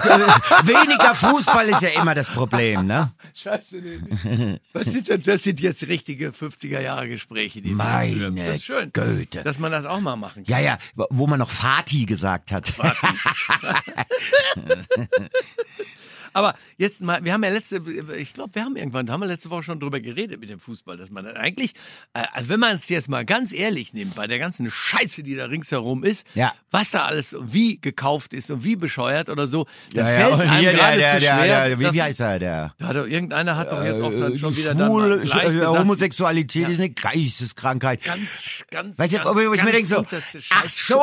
weniger 0.64 1.16
Fußball 1.16 1.68
ist 1.70 1.82
ja 1.82 1.90
immer 2.02 2.16
das 2.16 2.30
Problem, 2.30 2.86
ne? 2.86 3.12
Scheiße, 3.34 3.76
nee. 3.78 4.60
Was 4.74 4.86
sind 4.86 5.10
denn, 5.10 5.22
das 5.24 5.44
sind 5.44 5.60
jetzt 5.60 5.88
richtige 5.88 6.30
50er-Jahre-Gespräche, 6.30 7.62
die 7.62 7.70
wir 7.70 7.76
Meine 7.76 8.14
führen. 8.14 8.36
Das 8.36 8.56
ist 8.56 8.66
schön, 8.66 8.92
dass 9.44 9.60
man 9.60 9.72
das 9.72 9.86
auch 9.86 10.00
mal 10.00 10.16
machen 10.16 10.44
kann. 10.46 10.52
Ja, 10.52 10.60
ja, 10.64 10.78
wo 10.96 11.28
man 11.28 11.40
noch 11.40 11.50
Fati 11.50 12.06
gesagt 12.06 12.52
hat. 12.52 12.74
Aber 16.34 16.56
jetzt 16.78 17.02
mal, 17.02 17.24
wir 17.24 17.34
haben 17.34 17.44
ja 17.44 17.50
letzte, 17.52 17.82
ich 18.18 18.34
glaube, 18.34 18.56
wir 18.56 18.64
haben 18.64 18.76
irgendwann, 18.76 19.10
haben 19.10 19.22
wir 19.22 19.28
letzte 19.28 19.50
Woche 19.50 19.64
schon 19.64 19.80
drüber 19.80 20.00
geredet 20.00 20.40
mit 20.40 20.50
dem 20.50 20.60
Fußball, 20.60 20.98
dass 20.98 21.10
man 21.12 21.26
dann 21.26 21.38
eigentlich, 21.38 21.74
äh, 22.14 22.24
also 22.34 22.50
wenn 22.50 22.60
man 22.60 22.76
es 22.78 22.90
jetzt 22.90 23.10
mal 23.10 23.24
ganz 23.26 23.54
ehrlich 23.54 23.94
nimmt, 23.94 24.16
bei 24.16 24.28
der 24.28 24.40
ganzen 24.40 24.70
Scheiße, 24.72 25.24
die 25.24 25.36
da 25.36 25.46
ringsherum 25.46 26.04
ist, 26.04 26.28
Ja. 26.34 26.54
was 26.72 26.92
da 26.92 27.04
alles 27.06 27.36
wie 27.40 27.78
gekauft 27.80 28.34
ist 28.34 28.50
und 28.52 28.64
wie 28.64 28.76
bescheuert 28.76 29.30
oder 29.30 29.48
so, 29.48 29.66
dann 29.94 30.06
Ja, 30.06 30.12
ja, 30.12 30.20
fällt 30.28 30.38
es 30.40 30.44
und 30.44 30.50
einem 30.50 30.64
der, 30.64 30.74
gerade 30.74 30.98
der, 30.98 31.14
zu 31.14 31.20
der, 31.22 31.36
schwer. 31.44 31.68
der, 31.70 31.80
wie, 31.80 31.94
wie 31.94 32.02
heißt 32.02 32.20
er, 32.20 32.40
der? 32.40 32.74
da 32.78 32.88
hat 32.88 32.96
doch, 32.96 33.06
irgendeiner 33.08 33.56
hat 33.56 33.72
doch 33.72 33.84
jetzt 33.84 34.02
auch 34.02 34.12
dann 34.12 34.38
schon 34.40 34.56
wieder 34.56 34.74
dann 34.74 34.88
Schwul, 34.88 35.10
mal 35.18 35.20
gleich 35.20 35.46
äh, 35.46 35.52
gesagt, 35.54 35.80
Homosexualität 35.80 36.70
ist 36.70 36.80
eine 36.80 36.90
Geisteskrankheit. 36.90 38.04
ganz, 38.04 38.64
ganz, 38.72 38.98
Weißt 38.98 39.14
du, 39.14 39.18
ganz, 39.18 39.40
ich 39.42 39.64
mir 39.64 39.72
ganz 39.72 39.72
denke 39.72 39.88
so, 39.88 40.06
ach 40.52 40.68
so, 40.68 41.00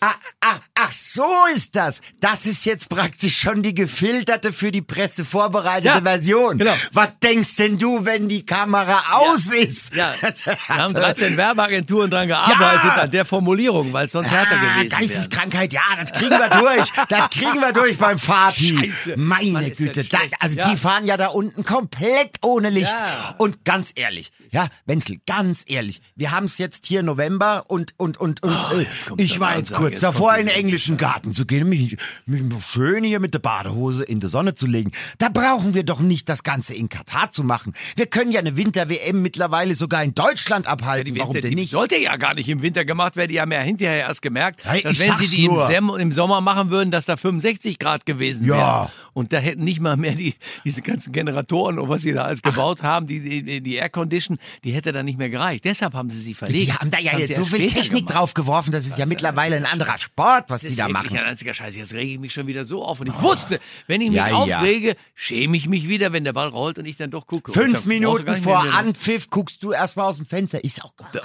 ach, 0.00 0.18
ach, 0.40 0.60
ach 0.74 0.92
so 0.92 1.26
ist 1.54 1.74
das. 1.76 2.00
Das 2.20 2.46
ist 2.46 2.64
jetzt 2.64 2.88
praktisch 2.88 3.38
schon 3.38 3.62
die 3.62 3.74
gefilterte 3.74 4.52
für 4.60 4.70
die 4.72 4.82
Presse 4.82 5.24
vorbereitete 5.24 5.86
Ja, 5.94 6.00
Version. 6.02 6.58
genau. 6.58 6.74
Was 6.92 7.08
denkst 7.22 7.56
denn 7.56 7.78
du, 7.78 8.04
wenn 8.04 8.28
die 8.28 8.44
Kamera 8.44 9.14
aus 9.16 9.46
ist? 9.46 9.94
Ja, 9.96 10.12
wir 10.20 10.76
haben 10.76 10.92
13 10.92 11.36
Werbeagenturen 11.38 12.10
dran 12.10 12.28
gearbeitet 12.28 12.84
Ja. 12.84 12.94
an 13.02 13.10
der 13.10 13.24
Formulierung, 13.24 13.92
weil 13.94 14.04
es 14.06 14.12
sonst 14.12 14.30
härter 14.30 14.56
Ah, 14.56 14.60
gewesen 14.60 14.90
wäre. 14.92 15.00
Geisteskrankheit, 15.00 15.72
ja, 15.72 15.80
das 15.98 16.12
kriegen 16.12 16.30
wir 16.38 16.48
durch. 16.60 16.90
Das 17.08 17.30
kriegen 17.30 17.58
wir 17.60 17.72
durch 17.72 17.96
beim 17.98 18.18
Fati. 18.18 18.76
Scheiße. 18.76 19.16
Mann, 19.18 19.50
Meine 19.52 19.70
das 19.70 19.78
Güte. 19.78 20.04
Da, 20.04 20.18
also 20.40 20.58
Ja. 20.60 20.70
die 20.70 20.76
fahren 20.76 21.06
ja 21.06 21.16
da 21.16 21.28
unten 21.28 21.64
komplett 21.64 22.36
ohne 22.42 22.68
Licht. 22.70 22.92
Ja. 22.92 23.34
Und 23.38 23.64
ganz 23.64 23.92
ehrlich, 23.96 24.30
ja, 24.50 24.68
Wenzel, 24.84 25.20
ganz 25.26 25.64
ehrlich, 25.66 26.02
wir 26.16 26.32
haben 26.32 26.44
es 26.44 26.58
jetzt 26.58 26.84
hier 26.86 27.02
November 27.02 27.64
und 27.68 27.94
und 27.96 28.18
und 28.20 28.42
und 28.42 28.52
äh, 28.52 28.80
jetzt 28.82 29.06
kommt 29.06 29.20
ich 29.22 29.32
der 29.32 29.40
war 29.40 29.56
jetzt 29.56 29.72
kurz 29.72 29.92
Jetzt 29.92 30.02
davor, 30.02 30.34
in 30.36 30.46
den 30.46 30.54
englischen 30.54 30.96
Garten 30.98 31.32
zu 31.32 31.46
gehen, 31.46 31.68
mich, 31.68 31.96
mich 32.26 32.42
schön 32.68 33.02
hier 33.04 33.20
mit 33.20 33.32
der 33.32 33.38
Badehose 33.38 34.04
in 34.04 34.20
die 34.20 34.28
Sonne 34.28 34.49
zu 34.54 34.66
legen. 34.66 34.92
Da 35.18 35.28
brauchen 35.28 35.74
wir 35.74 35.82
doch 35.84 36.00
nicht 36.00 36.28
das 36.28 36.42
Ganze 36.42 36.74
in 36.74 36.88
Katar 36.88 37.30
zu 37.30 37.42
machen. 37.44 37.74
Wir 37.96 38.06
können 38.06 38.30
ja 38.32 38.40
eine 38.40 38.56
Winter-WM 38.56 39.22
mittlerweile 39.22 39.74
sogar 39.74 40.02
in 40.04 40.14
Deutschland 40.14 40.66
abhalten. 40.66 41.14
Die 41.14 41.20
Warum 41.20 41.34
Winter- 41.34 41.48
denn 41.48 41.56
die 41.56 41.62
nicht? 41.62 41.70
Sollte 41.70 41.96
ja 41.96 42.16
gar 42.16 42.34
nicht 42.34 42.48
im 42.48 42.62
Winter 42.62 42.84
gemacht 42.84 43.16
werden. 43.16 43.30
Die 43.30 43.40
haben 43.40 43.52
ja 43.52 43.60
hinterher 43.60 43.98
erst 44.08 44.22
gemerkt, 44.22 44.60
Hey, 44.64 44.82
dass 44.82 44.98
wenn 44.98 45.16
sie 45.16 45.28
die 45.28 45.44
im. 45.46 45.56
Sem 45.66 45.90
im 45.98 46.12
Sommer 46.12 46.40
machen 46.40 46.70
würden, 46.70 46.90
dass 46.90 47.06
da 47.06 47.16
65 47.16 47.78
Grad 47.78 48.06
gewesen 48.06 48.44
Ja. 48.46 48.56
wären. 48.56 48.88
Und 49.12 49.32
da 49.32 49.38
hätten 49.38 49.64
nicht 49.64 49.80
mal 49.80 49.96
mehr 49.96 50.12
die, 50.12 50.34
diese 50.64 50.82
ganzen 50.82 51.12
Generatoren 51.12 51.78
und 51.78 51.88
was 51.88 52.02
sie 52.02 52.12
da 52.12 52.24
alles 52.24 52.42
gebaut 52.42 52.82
haben, 52.82 53.06
die, 53.08 53.42
die, 53.42 53.60
die 53.60 53.74
Aircondition, 53.74 54.38
die 54.62 54.72
hätte 54.72 54.92
da 54.92 55.02
nicht 55.02 55.18
mehr 55.18 55.28
gereicht. 55.28 55.64
Deshalb 55.64 55.94
haben 55.94 56.10
sie 56.10 56.20
sie 56.20 56.32
verlegt. 56.34 56.68
Die 56.68 56.72
haben 56.72 56.90
da 56.90 56.98
ja 56.98 57.12
Haben 57.12 57.20
jetzt 57.20 57.34
so 57.34 57.44
viel 57.44 57.66
Technik 57.66 58.06
gemacht. 58.06 58.14
draufgeworfen, 58.14 58.72
das 58.72 58.86
ist 58.86 58.96
ja 58.98 59.04
ist 59.04 59.08
mittlerweile 59.08 59.56
ein 59.56 59.60
ein 59.60 59.72
anderer 59.72 59.98
Sport, 59.98 60.44
was 60.48 60.60
Das 60.62 60.62
die 60.62 60.66
ist 60.68 60.78
da 60.78 60.88
machen. 60.88 61.18
ein 61.18 61.24
einziger 61.24 61.52
Scheiß. 61.54 61.76
Jetzt 61.76 61.92
rege 61.92 62.12
ich 62.12 62.18
mich 62.18 62.32
schon 62.32 62.46
wieder 62.46 62.64
so 62.64 62.82
auf. 62.84 63.00
Und 63.00 63.08
ich 63.08 63.20
wusste, 63.20 63.58
wenn 63.88 64.00
ich 64.00 64.08
mich 64.08 64.16
Ja, 64.16 64.28
ja. 64.28 64.36
Aufrege, 64.42 64.96
schäme 65.14 65.56
ich 65.56 65.68
mich 65.68 65.88
wieder, 65.88 66.12
wenn 66.12 66.24
der 66.24 66.32
Ball 66.32 66.48
rollt 66.48 66.78
und 66.78 66.86
ich 66.86 66.96
dann 66.96 67.10
doch 67.10 67.26
gucke. 67.26 67.52
Fünf 67.52 67.72
gar 67.72 67.86
Minuten 67.86 68.36
vor 68.38 68.60
Anpfiff 68.74 69.30
guckst 69.30 69.62
du 69.62 69.72
erstmal 69.72 70.06
aus 70.06 70.16
dem 70.16 70.26
Fenster. 70.26 70.62
Ist 70.64 70.82
auch 70.84 70.92
Da- 71.12 71.20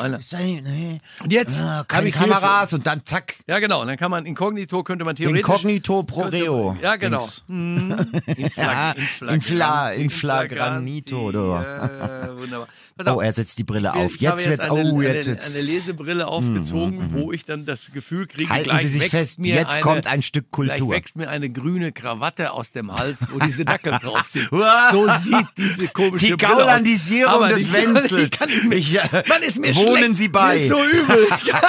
einer- 0.00 0.18
da- 0.30 0.38
nee. 0.38 1.00
Und 1.22 1.32
jetzt 1.32 1.62
Ah, 1.62 1.78
hab 1.78 1.88
keine 1.88 2.08
ich 2.08 2.14
Kameras 2.14 2.72
und 2.74 2.86
dann 2.86 3.04
zack. 3.04 3.36
Ja, 3.46 3.58
genau. 3.58 3.80
Und 3.82 3.88
dann 3.88 3.96
kann 3.96 4.10
man 4.10 4.26
inkognito 4.26 4.82
könnte 4.82 5.04
man 5.04 5.16
theoretisch. 5.16 5.40
Inkognito 5.40 6.02
pro 6.02 6.22
reo. 6.22 6.76
Ja, 6.82 6.96
genau. 6.96 7.20
Dings. 7.20 7.42
Hm. 7.48 8.06
In, 8.26 8.50
Ja, 8.56 8.94
Flag, 8.96 9.32
in 9.34 9.40
Fla- 9.40 9.90
in 9.92 10.10
Flagranti. 10.10 11.02
Flagrantito, 11.02 11.32
du. 11.32 11.38
Ja, 11.52 12.36
wunderbar. 12.36 12.68
Pass 12.96 13.06
Oh, 13.08 13.20
er 13.20 13.32
setzt 13.34 13.58
die 13.58 13.64
Brille 13.64 13.92
Ich- 13.94 14.00
auf. 14.00 14.16
Jetzt 14.16 14.48
wird's, 14.48 14.64
eine, 14.64 14.72
oh, 14.72 14.98
eine, 15.00 15.12
jetzt 15.12 15.26
wird's. 15.26 15.54
eine 15.54 15.64
Lesebrille 15.66 16.26
aufgezogen, 16.26 17.10
wo 17.12 17.30
ich 17.30 17.44
dann 17.44 17.66
das 17.66 17.92
Gefühl 17.92 18.26
kriege, 18.26 18.48
Halten 18.48 18.64
gleich 18.70 18.82
Sie 18.84 18.88
sich 18.88 19.00
wächst 19.02 19.10
fest, 19.16 19.38
mir 19.38 19.54
jetzt 19.54 19.72
eine, 19.74 19.80
kommt 19.82 20.06
ein 20.06 20.22
Stück 20.22 20.46
Gleich 20.50 20.78
Kultur. 20.78 20.94
wächst 20.94 21.16
mir 21.16 21.28
eine 21.28 21.50
grüne 21.50 21.92
Krawatte 21.92 22.52
aus 22.52 22.72
dem 22.72 22.90
Hals, 22.92 23.26
wo 23.30 23.38
diese 23.38 23.66
Dackel 23.66 23.98
drauf 24.02 24.24
sind. 24.26 24.48
So 24.48 25.08
sieht 25.18 25.46
diese 25.58 25.88
komische 25.88 26.26
Die 26.26 26.32
Brille 26.36 26.52
aus. 26.54 26.58
Gaulandisierung 26.58 27.32
Aber 27.34 27.48
des 27.50 27.64
die- 27.66 27.72
Wenzels. 27.74 28.30
Ich. 28.70 28.94
Ich, 28.94 28.98
äh, 28.98 29.22
Mann, 29.28 29.42
ist 29.42 29.58
mir 29.60 29.74
wohnen 29.76 29.96
schlecht. 29.98 30.16
Sie 30.16 30.28
bei. 30.28 30.54
Mir 30.54 30.62
ist 30.62 30.68
so 30.68 30.82
übel. 30.84 31.26
Ja. 31.46 31.60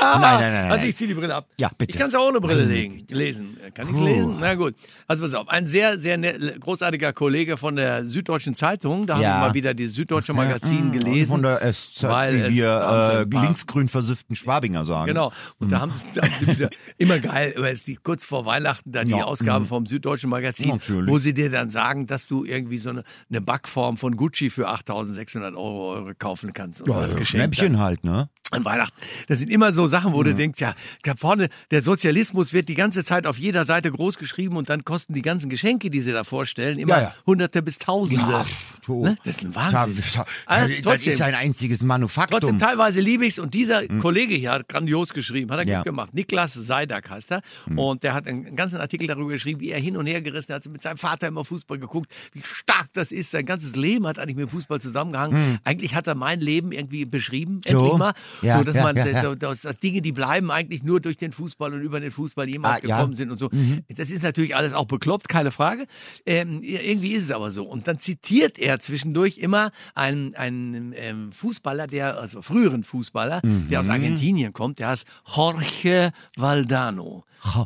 Nein, 0.00 0.20
nein, 0.20 0.52
nein, 0.52 0.64
Also 0.70 0.76
nein. 0.82 0.88
ich 0.90 0.96
ziehe 0.96 1.08
die 1.08 1.14
Brille 1.14 1.34
ab. 1.34 1.48
Ja, 1.58 1.70
bitte. 1.76 1.90
Ich 1.92 1.98
kann 1.98 2.08
es 2.08 2.14
auch 2.14 2.28
ohne 2.28 2.40
Brille 2.40 2.64
legen, 2.64 3.04
lesen. 3.10 3.56
Kann 3.74 3.88
ich 3.88 3.94
es 3.94 4.00
lesen? 4.00 4.36
Na 4.40 4.54
gut. 4.54 4.74
Also 5.06 5.22
pass 5.24 5.34
auf, 5.34 5.48
ein 5.48 5.66
sehr, 5.66 5.98
sehr 5.98 6.16
ne- 6.16 6.38
großartiger 6.60 7.12
Kollege 7.12 7.56
von 7.56 7.76
der 7.76 8.06
Süddeutschen 8.06 8.54
Zeitung, 8.54 9.06
da 9.06 9.14
haben 9.14 9.22
wir 9.22 9.28
mal 9.30 9.54
wieder 9.54 9.74
dieses 9.74 9.96
Süddeutsche 9.96 10.32
Magazin 10.32 10.59
gelesen. 10.92 11.30
Von 11.32 11.42
der 11.42 11.60
SZ, 11.72 12.02
weil 12.04 12.34
wie 12.34 12.40
es- 12.40 12.54
wir 12.54 13.26
äh, 13.30 13.38
linksgrün 13.40 13.88
versifften 13.88 14.36
Schwabinger 14.36 14.84
sagen. 14.84 15.08
Genau. 15.08 15.32
Und 15.58 15.72
da 15.72 15.80
haben 15.80 15.92
sie, 15.92 16.20
haben 16.20 16.32
sie 16.38 16.46
wieder 16.46 16.70
immer 16.98 17.18
geil, 17.18 17.54
aber 17.56 17.68
jetzt 17.68 17.86
die 17.86 17.96
kurz 17.96 18.24
vor 18.24 18.46
Weihnachten 18.46 18.92
da 18.92 19.04
die 19.04 19.12
Ja, 19.12 19.24
Ausgabe 19.24 19.64
vom 19.66 19.86
Süddeutschen 19.86 20.30
Magazin, 20.30 20.68
Natürlich. 20.68 21.10
wo 21.10 21.18
sie 21.18 21.34
dir 21.34 21.50
dann 21.50 21.70
sagen, 21.70 22.06
dass 22.06 22.26
du 22.28 22.44
irgendwie 22.44 22.78
so 22.78 22.90
eine, 22.90 23.04
eine 23.28 23.40
Backform 23.40 23.96
von 23.96 24.16
Gucci 24.16 24.50
für 24.50 24.68
8.600 24.68 25.54
Euro, 25.56 25.92
Euro 25.94 26.10
kaufen 26.18 26.52
kannst. 26.52 26.86
Ja, 26.86 26.94
als 26.94 27.12
ja, 27.12 27.18
Geschenk 27.18 27.54
Schnäppchen 27.54 27.78
halt, 27.78 28.04
ne? 28.04 28.28
An 28.50 28.64
Weihnachten. 28.64 28.96
Das 29.28 29.38
sind 29.38 29.50
immer 29.50 29.72
so 29.72 29.86
Sachen, 29.86 30.12
wo 30.12 30.22
du 30.22 30.34
denkst, 30.34 30.60
ja, 30.60 30.74
da 31.02 31.14
vorne, 31.16 31.48
der 31.70 31.82
Sozialismus 31.82 32.52
wird 32.52 32.68
die 32.68 32.74
ganze 32.74 33.04
Zeit 33.04 33.26
auf 33.26 33.38
jeder 33.38 33.66
Seite 33.66 33.90
groß 33.90 34.18
geschrieben 34.18 34.56
und 34.56 34.68
dann 34.70 34.84
kosten 34.84 35.14
die 35.14 35.22
ganzen 35.22 35.48
Geschenke, 35.50 35.90
die 35.90 36.00
sie 36.00 36.12
da 36.12 36.24
vorstellen, 36.24 36.78
immer 36.78 36.96
Ja, 36.96 37.02
ja. 37.02 37.14
Hunderte 37.26 37.62
bis 37.62 37.78
Tausende. 37.78 38.20
Ja, 38.22 38.44
du. 38.86 39.04
ne? 39.04 39.16
Das 39.24 39.36
ist 39.36 39.44
ein 39.44 39.54
Wahnsinn. 39.54 40.02
Da, 40.14 40.24
Ah, 40.46 40.66
das 40.66 40.80
trotzdem, 40.82 41.12
ist 41.12 41.22
ein 41.22 41.34
einziges 41.34 41.82
Manufaktum. 41.82 42.40
Trotzdem 42.40 42.58
teilweise 42.58 43.00
liebe 43.00 43.24
ich's 43.26 43.38
und 43.38 43.54
dieser 43.54 43.86
Kollege 43.86 44.34
hier 44.34 44.52
hat 44.52 44.68
grandios 44.68 45.12
geschrieben, 45.14 45.50
hat 45.52 45.60
er 45.60 45.66
Ja. 45.68 45.78
gut 45.78 45.86
gemacht. 45.86 46.14
Niklas 46.14 46.54
Seidak 46.54 47.08
heißt 47.10 47.32
er 47.32 47.42
und 47.76 48.02
der 48.02 48.14
hat 48.14 48.26
einen, 48.26 48.46
einen 48.46 48.56
ganzen 48.56 48.80
Artikel 48.80 49.06
darüber 49.06 49.30
geschrieben, 49.30 49.60
wie 49.60 49.70
er 49.70 49.78
hin 49.80 49.96
und 49.96 50.06
her 50.06 50.20
gerissen 50.22 50.52
hat, 50.54 50.66
mit 50.66 50.82
seinem 50.82 50.96
Vater 50.98 51.28
immer 51.28 51.44
Fußball 51.44 51.78
geguckt, 51.78 52.12
wie 52.32 52.42
stark 52.42 52.88
das 52.94 53.12
ist. 53.12 53.30
Sein 53.30 53.46
ganzes 53.46 53.76
Leben 53.76 54.06
hat 54.06 54.18
eigentlich 54.18 54.36
mit 54.36 54.50
Fußball 54.50 54.80
zusammengehangen. 54.80 55.58
Eigentlich 55.64 55.94
hat 55.94 56.06
er 56.06 56.14
mein 56.14 56.40
Leben 56.40 56.72
irgendwie 56.72 57.04
beschrieben, 57.04 57.60
So. 57.66 57.78
endlich 57.78 57.98
mal, 57.98 58.12
Ja, 58.42 58.58
so 58.58 58.64
dass 58.64 58.74
ja, 58.76 58.82
man 58.82 58.96
ja, 58.96 59.34
dass, 59.34 59.62
dass 59.62 59.76
Dinge, 59.78 60.00
die 60.02 60.12
bleiben 60.12 60.50
eigentlich 60.50 60.82
nur 60.82 61.00
durch 61.00 61.16
den 61.16 61.32
Fußball 61.32 61.72
und 61.74 61.82
über 61.82 62.00
den 62.00 62.10
Fußball 62.10 62.48
jemals 62.48 62.78
Ah, 62.78 62.80
gekommen 62.80 63.14
sind 63.14 63.30
und 63.30 63.38
so. 63.38 63.50
Das 63.94 64.10
ist 64.10 64.22
natürlich 64.22 64.54
alles 64.56 64.72
auch 64.72 64.86
bekloppt, 64.86 65.28
keine 65.28 65.50
Frage. 65.50 65.86
Ähm, 66.26 66.62
irgendwie 66.62 67.12
ist 67.12 67.24
es 67.24 67.30
aber 67.30 67.50
so. 67.50 67.64
Und 67.64 67.88
dann 67.88 67.98
zitiert 67.98 68.58
er 68.58 68.80
zwischendurch 68.80 69.38
immer 69.38 69.70
einen, 69.94 70.34
einen 70.34 70.92
ähm, 70.96 71.32
Fußballer, 71.32 71.86
der, 71.86 72.18
also 72.18 72.42
früheren 72.42 72.84
Fußballer, 72.84 73.40
der 73.42 73.80
aus 73.80 73.86
Mhm. 73.86 73.92
Argentinien 73.92 74.52
kommt, 74.52 74.78
der 74.78 74.88
heißt 74.88 75.06
Jorge 75.36 76.12
Valdano. 76.36 77.24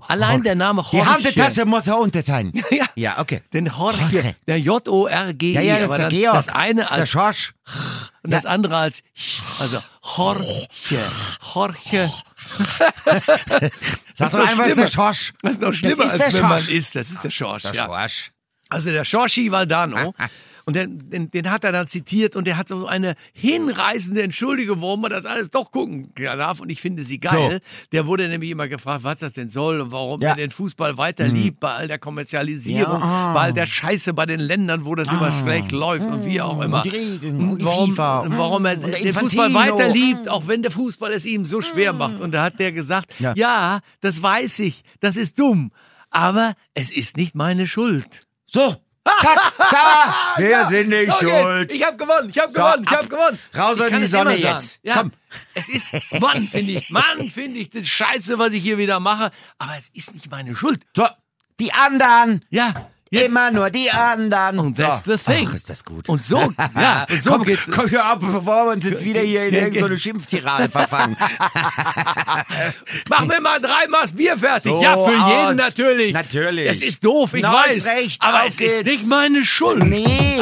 Allein 0.08 0.42
der 0.42 0.54
Name 0.54 0.82
Die 0.90 0.96
Jorge. 0.96 1.10
Handetasche 1.12 1.64
muss 1.64 1.86
er 1.86 1.98
unter 1.98 2.22
sein. 2.22 2.52
Ja. 2.70 2.86
Ja, 2.94 3.18
okay. 3.20 3.42
Den 3.52 3.66
Jorge, 3.66 3.98
Jorge. 4.10 4.36
der 4.46 4.58
J-O-R-G-E. 4.60 5.52
Ja, 5.54 5.60
ja, 5.60 5.78
das 5.80 5.90
ist 5.90 5.98
der 5.98 6.08
Georg. 6.08 6.34
Das 6.36 6.48
eine 6.48 6.82
das 6.82 6.90
ist 6.90 6.96
der 6.96 7.00
als 7.00 7.10
Schorsch. 7.10 7.54
und 8.22 8.30
das 8.30 8.46
andere 8.46 8.76
als 8.76 9.02
also 9.60 9.78
Jorge. 10.16 10.68
Jorge. 11.54 12.10
Sag 14.14 14.26
ist 14.26 14.34
doch 14.34 14.40
einfach, 14.40 14.48
ist 14.48 14.54
schlimmer. 14.56 14.74
der 14.76 14.86
Schorsch. 14.88 15.32
Das 15.42 15.50
ist 15.52 15.60
noch 15.60 15.72
schlimmer, 15.72 15.92
ist 16.04 16.10
als 16.10 16.22
der 16.24 16.32
wenn 16.34 16.42
man 16.42 16.58
Schorsch. 16.60 16.68
isst. 16.70 16.94
Das 16.94 17.10
ist 17.10 17.24
der 17.24 17.30
Schorsch, 17.30 17.62
Der 17.62 17.74
ja. 17.74 17.86
Schorsch. 17.86 18.30
Also 18.68 18.90
der 18.90 19.02
Giorgi 19.02 19.50
Valdano. 19.52 20.14
Und 20.66 20.76
den, 20.76 21.10
den, 21.10 21.30
den 21.30 21.50
hat 21.50 21.62
er 21.64 21.72
dann 21.72 21.86
zitiert 21.88 22.36
und 22.36 22.46
der 22.46 22.56
hat 22.56 22.68
so 22.68 22.86
eine 22.86 23.16
hinreißende 23.34 24.22
Entschuldigung, 24.22 24.80
warum 24.80 25.02
man 25.02 25.10
das 25.10 25.26
alles 25.26 25.50
doch 25.50 25.70
gucken 25.70 26.10
darf. 26.16 26.60
Und 26.60 26.70
ich 26.70 26.80
finde 26.80 27.02
sie 27.02 27.18
geil. 27.18 27.60
Der 27.92 28.06
wurde 28.06 28.28
nämlich 28.28 28.50
immer 28.50 28.66
gefragt, 28.66 29.04
was 29.04 29.18
das 29.18 29.34
denn 29.34 29.50
soll 29.50 29.80
und 29.82 29.92
warum 29.92 30.20
Ja. 30.22 30.30
er 30.30 30.36
den 30.36 30.50
Fußball 30.50 30.96
weiter 30.96 31.26
liebt 31.28 31.60
bei 31.60 31.72
all 31.74 31.86
der 31.88 31.98
Kommerzialisierung, 31.98 32.98
Ja. 33.00 33.34
bei 33.34 33.40
all 33.40 33.52
der 33.52 33.66
Scheiße 33.66 34.14
bei 34.14 34.24
den 34.24 34.40
Ländern, 34.40 34.84
wo 34.86 34.94
das 34.94 35.08
immer 35.12 35.30
schlecht 35.42 35.70
läuft 35.72 36.06
und 36.06 36.24
wie 36.24 36.40
auch 36.40 36.60
immer. 36.62 36.78
Und 36.78 36.84
die 36.86 36.88
Regeln 36.96 37.50
und 37.50 37.58
die 37.60 37.64
warum, 37.64 37.90
FIFA. 37.90 38.20
und 38.20 38.38
warum 38.38 38.64
er 38.64 38.78
Und 38.82 38.92
den 39.04 39.14
Fußball 39.14 39.52
weiter 39.52 39.88
liebt, 39.88 40.30
auch 40.30 40.46
wenn 40.46 40.62
der 40.62 40.70
Fußball 40.70 41.12
es 41.12 41.26
ihm 41.26 41.44
so 41.44 41.60
schwer 41.60 41.92
macht. 41.92 42.20
Und 42.20 42.32
da 42.32 42.42
hat 42.44 42.58
der 42.58 42.72
gesagt, 42.72 43.12
Ja. 43.18 43.34
ja, 43.36 43.80
das 44.00 44.22
weiß 44.22 44.60
ich, 44.60 44.82
das 45.00 45.16
ist 45.16 45.38
dumm, 45.38 45.72
aber 46.10 46.54
es 46.72 46.90
ist 46.90 47.16
nicht 47.18 47.34
meine 47.34 47.66
Schuld. 47.66 48.26
So. 48.46 48.76
Zack, 49.04 49.52
da. 49.70 50.14
Wir 50.38 50.64
sind 50.66 50.88
nicht 50.88 51.12
So 51.12 51.18
geht's. 51.26 51.32
schuld. 51.42 51.72
Ich 51.72 51.84
habe 51.84 51.96
gewonnen, 51.96 52.30
ich 52.30 52.38
habe 52.38 52.52
So, 52.52 52.58
gewonnen, 52.58 52.82
ich 52.84 52.88
ab. 52.88 52.96
habe 52.98 53.08
gewonnen. 53.08 53.38
Raus 53.56 53.78
ich 53.80 53.86
kann 53.88 53.98
die 53.98 54.04
es 54.04 54.10
Sonne 54.10 54.34
jetzt. 54.36 54.78
Ja, 54.82 54.94
Komm. 54.94 55.12
Es 55.54 55.68
ist, 55.68 55.92
Mann, 56.20 56.48
finde 56.48 56.72
ich, 56.72 56.90
Mann, 56.90 57.28
finde 57.30 57.60
ich, 57.60 57.68
das 57.70 57.86
scheiße, 57.86 58.38
was 58.38 58.52
ich 58.52 58.62
hier 58.62 58.78
wieder 58.78 59.00
mache, 59.00 59.30
aber 59.58 59.72
es 59.78 59.88
ist 59.90 60.14
nicht 60.14 60.30
meine 60.30 60.54
Schuld. 60.56 60.80
So. 60.96 61.06
Die 61.60 61.72
anderen. 61.72 62.44
Ja, 62.50 62.88
jetzt. 63.14 63.30
Immer 63.30 63.50
nur 63.50 63.70
die 63.70 63.90
anderen. 63.90 64.58
Und 64.58 64.76
that's 64.76 65.02
the 65.06 65.16
thing. 65.16 65.46
Ach, 65.50 65.54
ist 65.54 65.70
das 65.70 65.84
gut. 65.84 66.08
Und 66.08 66.24
so, 66.24 66.38
ja, 66.80 67.06
und 67.10 67.22
so 67.22 67.30
komm, 67.32 67.44
geht's. 67.44 67.62
komm, 67.70 67.90
hör 67.90 68.12
auf, 68.12 68.18
bevor 68.18 68.66
wir 68.66 68.72
uns 68.72 68.84
jetzt 68.84 69.04
wieder 69.04 69.20
hier 69.22 69.44
in 69.46 69.50
Ge- 69.50 69.60
ge- 69.60 69.68
irgendeine 69.68 69.98
Schimpftirade 69.98 70.68
verfangen. 70.68 71.16
Mach 73.08 73.24
mir 73.26 73.40
mal 73.40 73.60
drei 73.60 73.88
Maß 73.88 74.12
Bier 74.12 74.36
fertig. 74.38 74.72
So, 74.72 74.82
ja, 74.82 74.96
für 74.96 75.12
jeden 75.12 75.48
und- 75.50 75.56
natürlich. 75.56 76.12
natürlich. 76.12 76.68
Es 76.70 76.80
ist 76.82 77.04
doof, 77.04 77.34
ich 77.34 77.42
Neues 77.42 77.84
weiß. 77.84 77.86
Recht, 77.94 78.22
aber 78.22 78.42
es 78.46 78.60
ist 78.60 78.76
geht's. 78.84 78.90
nicht 78.90 79.06
meine 79.08 79.44
Schuld. 79.44 79.84
Nee. 79.84 80.40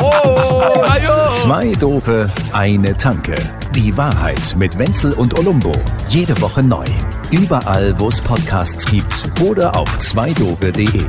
Oh. 0.00 0.04
Ajo. 0.86 1.32
Zwei 1.34 1.72
Dope, 1.72 2.30
eine 2.52 2.96
Tanke. 2.96 3.34
Die 3.74 3.96
Wahrheit 3.96 4.54
mit 4.56 4.76
Wenzel 4.78 5.12
und 5.12 5.38
Olumbo. 5.38 5.72
Jede 6.08 6.38
Woche 6.40 6.62
neu. 6.62 6.84
Überall, 7.30 7.98
wo 7.98 8.08
es 8.08 8.20
Podcasts 8.20 8.84
gibt 8.86 9.24
oder 9.40 9.76
auf 9.76 9.98
zweidope.de. 9.98 11.04